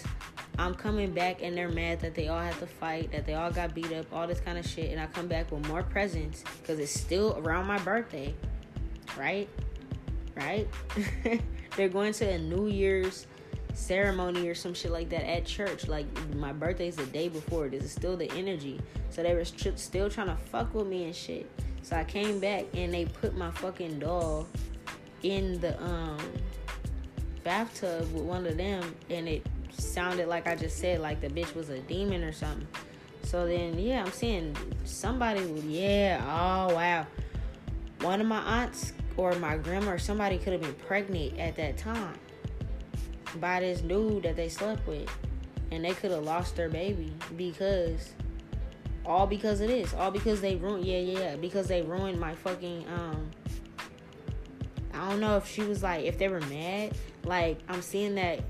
[0.60, 3.52] I'm coming back and they're mad that they all had to fight, that they all
[3.52, 6.44] got beat up, all this kind of shit, and I come back with more presents
[6.62, 8.36] because it's still around my birthday,
[9.18, 9.50] right?
[10.36, 10.68] right?
[11.78, 13.26] They're going to a New Year's
[13.74, 15.88] ceremony or some shit like that at church.
[15.88, 17.70] Like my birthday's the day before.
[17.70, 18.80] This is still the energy.
[19.10, 21.50] So they were st- still trying to fuck with me and shit.
[21.82, 24.48] So I came back and they put my fucking doll
[25.24, 26.18] in the um
[27.44, 31.56] bathtub with one of them and it sounded like I just said like the bitch
[31.56, 32.68] was a demon or something.
[33.24, 37.08] So then yeah, I'm seeing somebody yeah, oh wow.
[38.02, 41.78] One of my aunts or my grandma or somebody could have been pregnant at that
[41.78, 42.18] time
[43.40, 45.10] by this dude that they slept with.
[45.72, 48.14] And they could have lost their baby because
[49.06, 49.94] all because of this.
[49.94, 53.32] All because they ruined yeah, yeah, because they ruined my fucking um
[54.94, 56.94] I don't know if she was like if they were mad.
[57.24, 58.42] Like I'm seeing that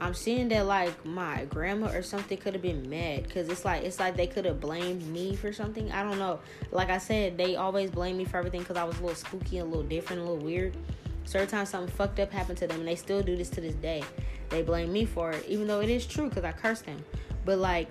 [0.00, 3.82] I'm seeing that like my grandma or something could have been mad because it's like
[3.82, 5.90] it's like they could have blamed me for something.
[5.90, 6.38] I don't know.
[6.70, 9.58] Like I said, they always blame me for everything because I was a little spooky,
[9.58, 10.76] a little different, a little weird.
[11.28, 13.74] Certain times something fucked up happened to them, and they still do this to this
[13.74, 14.02] day.
[14.48, 17.04] They blame me for it, even though it is true because I cursed them.
[17.44, 17.90] But like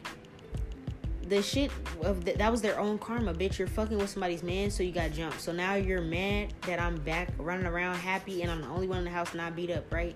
[1.27, 1.69] the shit
[2.01, 3.59] of that was their own karma, bitch.
[3.59, 5.39] You're fucking with somebody's man, so you got jumped.
[5.39, 8.97] So now you're mad that I'm back running around happy, and I'm the only one
[8.97, 10.15] in the house not beat up, right?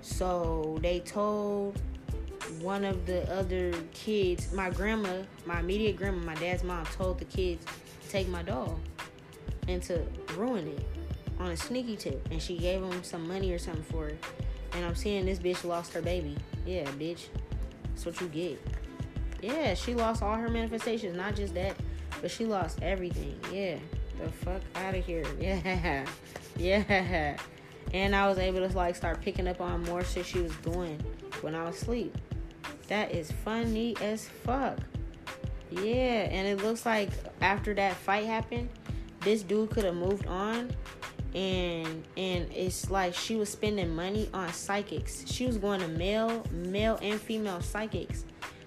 [0.00, 1.80] So they told
[2.60, 7.24] one of the other kids, my grandma, my immediate grandma, my dad's mom, told the
[7.26, 7.64] kids
[8.08, 8.80] take my dog
[9.68, 10.02] and to
[10.34, 10.97] ruin it
[11.38, 12.26] on a sneaky tip.
[12.30, 14.24] And she gave him some money or something for it.
[14.72, 16.36] And I'm seeing this bitch lost her baby.
[16.66, 17.28] Yeah, bitch.
[17.84, 18.60] That's what you get.
[19.42, 21.16] Yeah, she lost all her manifestations.
[21.16, 21.76] Not just that,
[22.20, 23.38] but she lost everything.
[23.52, 23.78] Yeah.
[24.22, 25.24] The fuck out of here.
[25.40, 26.06] Yeah.
[26.56, 27.36] Yeah
[27.92, 31.00] and I was able to like start picking up on more shit she was doing
[31.40, 32.16] when I was asleep.
[32.88, 34.78] That is funny as fuck.
[35.70, 37.10] Yeah, and it looks like
[37.40, 38.68] after that fight happened,
[39.20, 40.70] this dude could have moved on
[41.34, 45.24] and and it's like she was spending money on psychics.
[45.26, 48.24] She was going to male, male and female psychics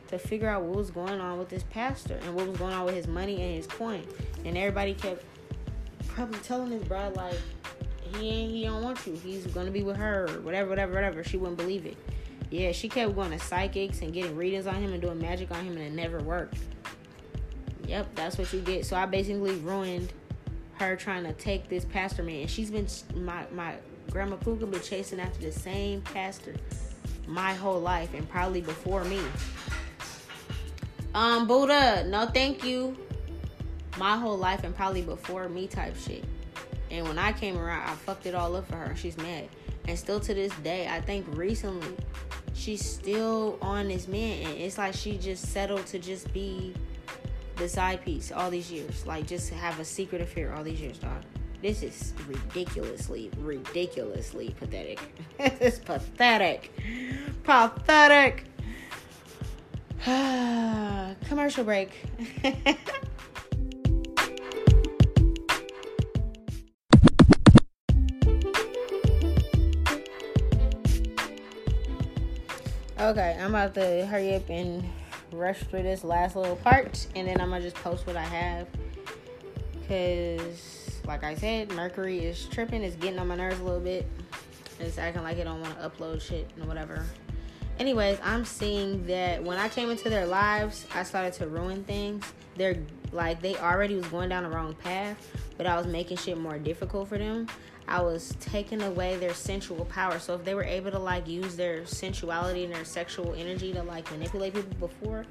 [0.07, 2.85] to figure out what was going on with this pastor and what was going on
[2.85, 4.03] with his money and his coin.
[4.45, 5.23] And everybody kept
[6.09, 7.37] probably telling this bride like
[8.13, 9.13] he ain't he don't want you.
[9.13, 11.23] He's gonna be with her, whatever, whatever, whatever.
[11.23, 11.97] She wouldn't believe it.
[12.51, 15.63] Yeah, she kept going to psychics and getting readings on him and doing magic on
[15.63, 16.57] him, and it never worked.
[17.87, 18.85] Yep, that's what you get.
[18.85, 20.11] So I basically ruined
[20.89, 22.41] her trying to take this pastor man.
[22.41, 23.75] And she's been my my
[24.09, 26.55] grandma Puka been chasing after the same pastor
[27.27, 29.19] my whole life and probably before me.
[31.13, 32.97] Um, Buddha, no thank you.
[33.97, 36.23] My whole life and probably before me type shit.
[36.89, 38.85] And when I came around, I fucked it all up for her.
[38.85, 39.47] And she's mad.
[39.87, 41.95] And still to this day, I think recently,
[42.53, 44.45] she's still on this man.
[44.45, 46.73] And it's like she just settled to just be
[47.61, 49.05] the side piece all these years.
[49.05, 51.21] Like, just have a secret affair all these years, dog.
[51.61, 54.99] This is ridiculously, ridiculously pathetic.
[55.37, 56.71] this is pathetic.
[57.43, 58.45] Pathetic.
[61.27, 61.91] Commercial break.
[73.01, 74.83] Okay, I'm about to hurry up and
[75.31, 78.67] rush through this last little part, and then I'm gonna just post what I have.
[79.87, 82.83] Cause, like I said, Mercury is tripping.
[82.83, 84.07] It's getting on my nerves a little bit.
[84.79, 87.05] It's acting like it don't want to upload shit and whatever.
[87.79, 92.31] Anyways, I'm seeing that when I came into their lives, I started to ruin things.
[92.55, 92.77] They're
[93.11, 95.17] like they already was going down the wrong path,
[95.57, 97.47] but I was making shit more difficult for them.
[97.87, 100.19] I was taking away their sensual power.
[100.19, 103.83] So if they were able to like use their sensuality and their sexual energy to
[103.83, 105.25] like manipulate people before,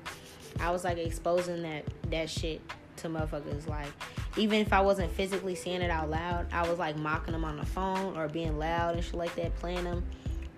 [0.58, 2.60] I was like exposing that that shit
[2.96, 3.68] to motherfuckers.
[3.68, 3.88] Like
[4.36, 7.56] even if I wasn't physically saying it out loud, I was like mocking them on
[7.56, 10.04] the phone or being loud and shit like that, playing them.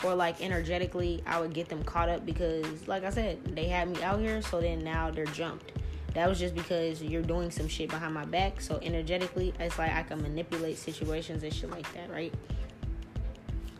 [0.05, 3.89] Or like energetically, I would get them caught up because, like I said, they had
[3.89, 4.43] me out here.
[4.43, 5.73] So then now they're jumped
[6.15, 8.61] that was just because you're doing some shit behind my back.
[8.61, 12.33] So energetically, it's like I can manipulate situations and shit like that, right?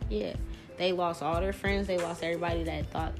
[0.09, 0.35] Yeah.
[0.79, 1.87] They lost all their friends.
[1.87, 3.13] They lost everybody that thought,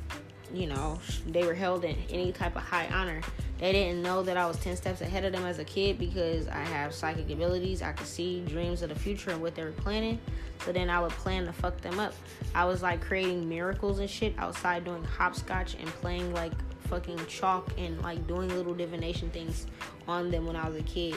[0.53, 3.21] you know, they were held in any type of high honor.
[3.59, 6.49] They didn't know that I was 10 steps ahead of them as a kid because
[6.49, 7.81] I have psychic abilities.
[7.81, 10.19] I could see dreams of the future and what they were planning.
[10.65, 12.15] So then I would plan to fuck them up.
[12.55, 16.53] I was like creating miracles and shit outside doing hopscotch and playing like
[16.89, 19.67] fucking chalk and like doing little divination things
[20.07, 21.17] on them when I was a kid.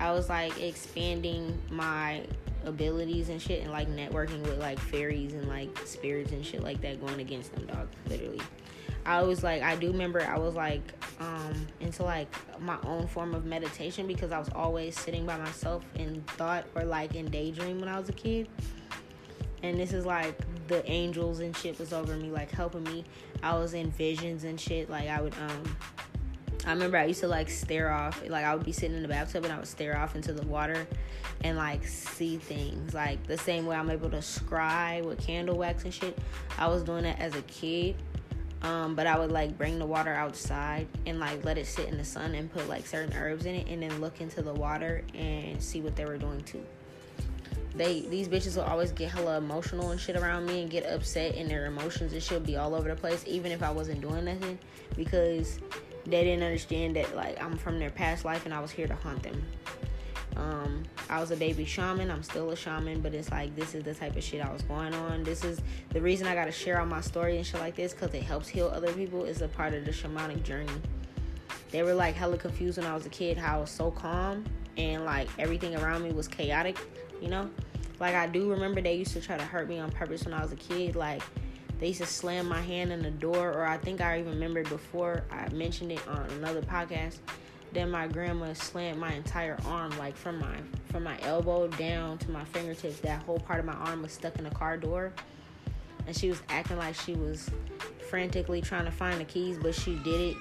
[0.00, 2.22] I was like expanding my
[2.64, 6.80] abilities and shit and like networking with like fairies and like spirits and shit like
[6.82, 7.88] that going against them, dog.
[8.08, 8.40] Literally.
[9.06, 10.82] I was like, I do remember I was like
[11.18, 12.28] um, into like
[12.60, 16.84] my own form of meditation because I was always sitting by myself in thought or
[16.84, 18.48] like in daydream when I was a kid.
[19.62, 20.36] And this is like
[20.68, 23.04] the angels and shit was over me, like helping me.
[23.42, 24.90] I was in visions and shit.
[24.90, 25.76] Like I would um
[26.66, 29.08] I remember I used to like stare off, like I would be sitting in the
[29.08, 30.86] bathtub and I would stare off into the water
[31.42, 32.94] and like see things.
[32.94, 36.18] Like the same way I'm able to scry with candle wax and shit.
[36.58, 37.96] I was doing that as a kid.
[38.60, 41.96] Um, but I would like bring the water outside and like let it sit in
[41.96, 45.04] the sun and put like certain herbs in it and then look into the water
[45.14, 46.64] and see what they were doing too.
[47.76, 51.36] They these bitches will always get hella emotional and shit around me and get upset
[51.36, 54.24] and their emotions and shit be all over the place even if I wasn't doing
[54.24, 54.58] nothing
[54.96, 55.60] because
[56.10, 58.94] they didn't understand that like I'm from their past life and I was here to
[58.94, 59.44] haunt them.
[60.36, 62.10] Um, I was a baby shaman.
[62.10, 64.62] I'm still a shaman, but it's like this is the type of shit I was
[64.62, 65.24] going on.
[65.24, 65.60] This is
[65.90, 68.48] the reason I gotta share all my story and shit like this because it helps
[68.48, 69.24] heal other people.
[69.24, 70.72] Is a part of the shamanic journey.
[71.70, 74.44] They were like hella confused when I was a kid how I was so calm
[74.78, 76.78] and like everything around me was chaotic,
[77.20, 77.50] you know?
[78.00, 80.40] Like I do remember they used to try to hurt me on purpose when I
[80.40, 80.96] was a kid.
[80.96, 81.22] Like
[81.78, 84.62] they used to slam my hand in the door, or I think I even remember
[84.64, 87.18] before I mentioned it on another podcast
[87.72, 90.56] then my grandma slammed my entire arm, like from my
[90.90, 93.00] from my elbow down to my fingertips.
[93.00, 95.12] That whole part of my arm was stuck in the car door,
[96.06, 97.50] and she was acting like she was
[98.08, 100.36] frantically trying to find the keys, but she did it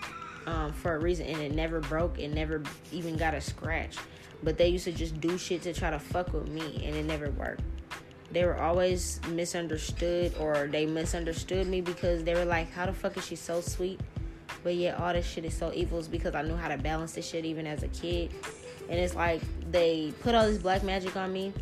[0.46, 2.18] um, for a reason, and it never broke.
[2.18, 3.98] It never even got a scratch.
[4.44, 7.06] But they used to just do shit to try to fuck with me, and it
[7.06, 7.62] never worked.
[8.32, 13.18] They were always misunderstood, or they misunderstood me because they were like, "How the fuck
[13.18, 14.00] is she so sweet?"
[14.64, 17.14] But yet all this shit is so evil is because I knew how to balance
[17.14, 18.32] this shit even as a kid.
[18.90, 19.42] And it's like
[19.72, 21.54] they put all this black magic on me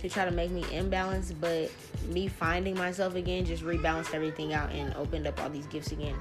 [0.00, 1.70] to try to make me imbalanced, but
[2.08, 6.16] me finding myself again just rebalanced everything out and opened up all these gifts again.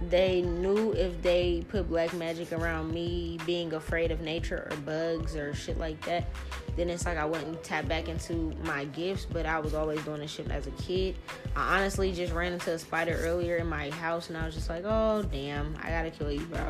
[0.00, 5.34] They knew if they put black magic around me being afraid of nature or bugs
[5.34, 6.28] or shit like that,
[6.76, 10.20] then it's like I wouldn't tap back into my gifts, but I was always doing
[10.20, 11.16] this shit as a kid.
[11.56, 14.68] I honestly just ran into a spider earlier in my house and I was just
[14.68, 16.68] like, oh damn, I gotta kill you, bro.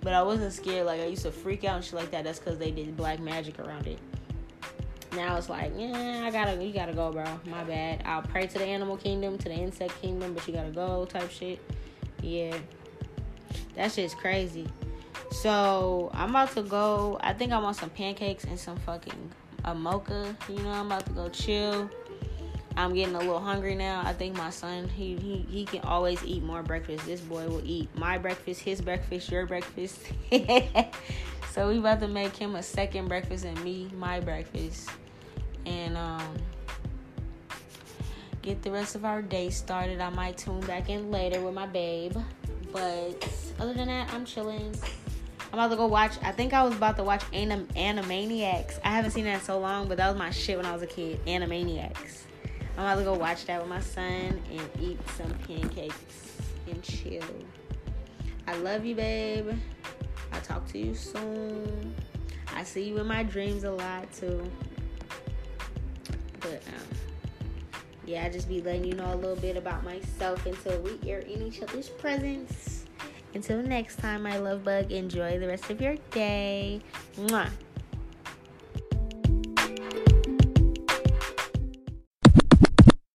[0.00, 0.86] But I wasn't scared.
[0.86, 2.24] Like I used to freak out and shit like that.
[2.24, 3.98] That's because they did black magic around it.
[5.12, 7.26] Now it's like, yeah, I gotta, you gotta go, bro.
[7.44, 8.02] My bad.
[8.06, 11.30] I'll pray to the animal kingdom, to the insect kingdom, but you gotta go, type
[11.30, 11.60] shit.
[12.22, 12.56] Yeah,
[13.76, 14.66] that shit's crazy.
[15.30, 17.18] So I'm about to go.
[17.22, 19.30] I think I want some pancakes and some fucking
[19.64, 20.36] a mocha.
[20.48, 21.90] You know, I'm about to go chill.
[22.76, 24.02] I'm getting a little hungry now.
[24.04, 27.04] I think my son, he he he can always eat more breakfast.
[27.06, 30.00] This boy will eat my breakfast, his breakfast, your breakfast.
[31.52, 34.88] so we about to make him a second breakfast and me my breakfast.
[35.66, 36.36] And um
[38.42, 40.00] get the rest of our day started.
[40.00, 42.16] I might tune back in later with my babe.
[42.72, 44.74] But other than that, I'm chilling.
[45.52, 46.12] I'm about to go watch.
[46.22, 48.78] I think I was about to watch Anim- Animaniacs.
[48.84, 50.86] I haven't seen that so long, but that was my shit when I was a
[50.86, 51.24] kid.
[51.26, 52.22] Animaniacs.
[52.76, 56.38] I'm about to go watch that with my son and eat some pancakes
[56.68, 57.24] and chill.
[58.46, 59.50] I love you, babe.
[60.32, 61.94] I'll talk to you soon.
[62.54, 64.48] I see you in my dreams a lot too.
[66.40, 67.09] But um,
[68.10, 71.20] yeah, I just be letting you know a little bit about myself until we are
[71.20, 72.84] in each other's presence.
[73.34, 76.80] Until next time, my love bug, enjoy the rest of your day.
[77.16, 77.48] Mwah.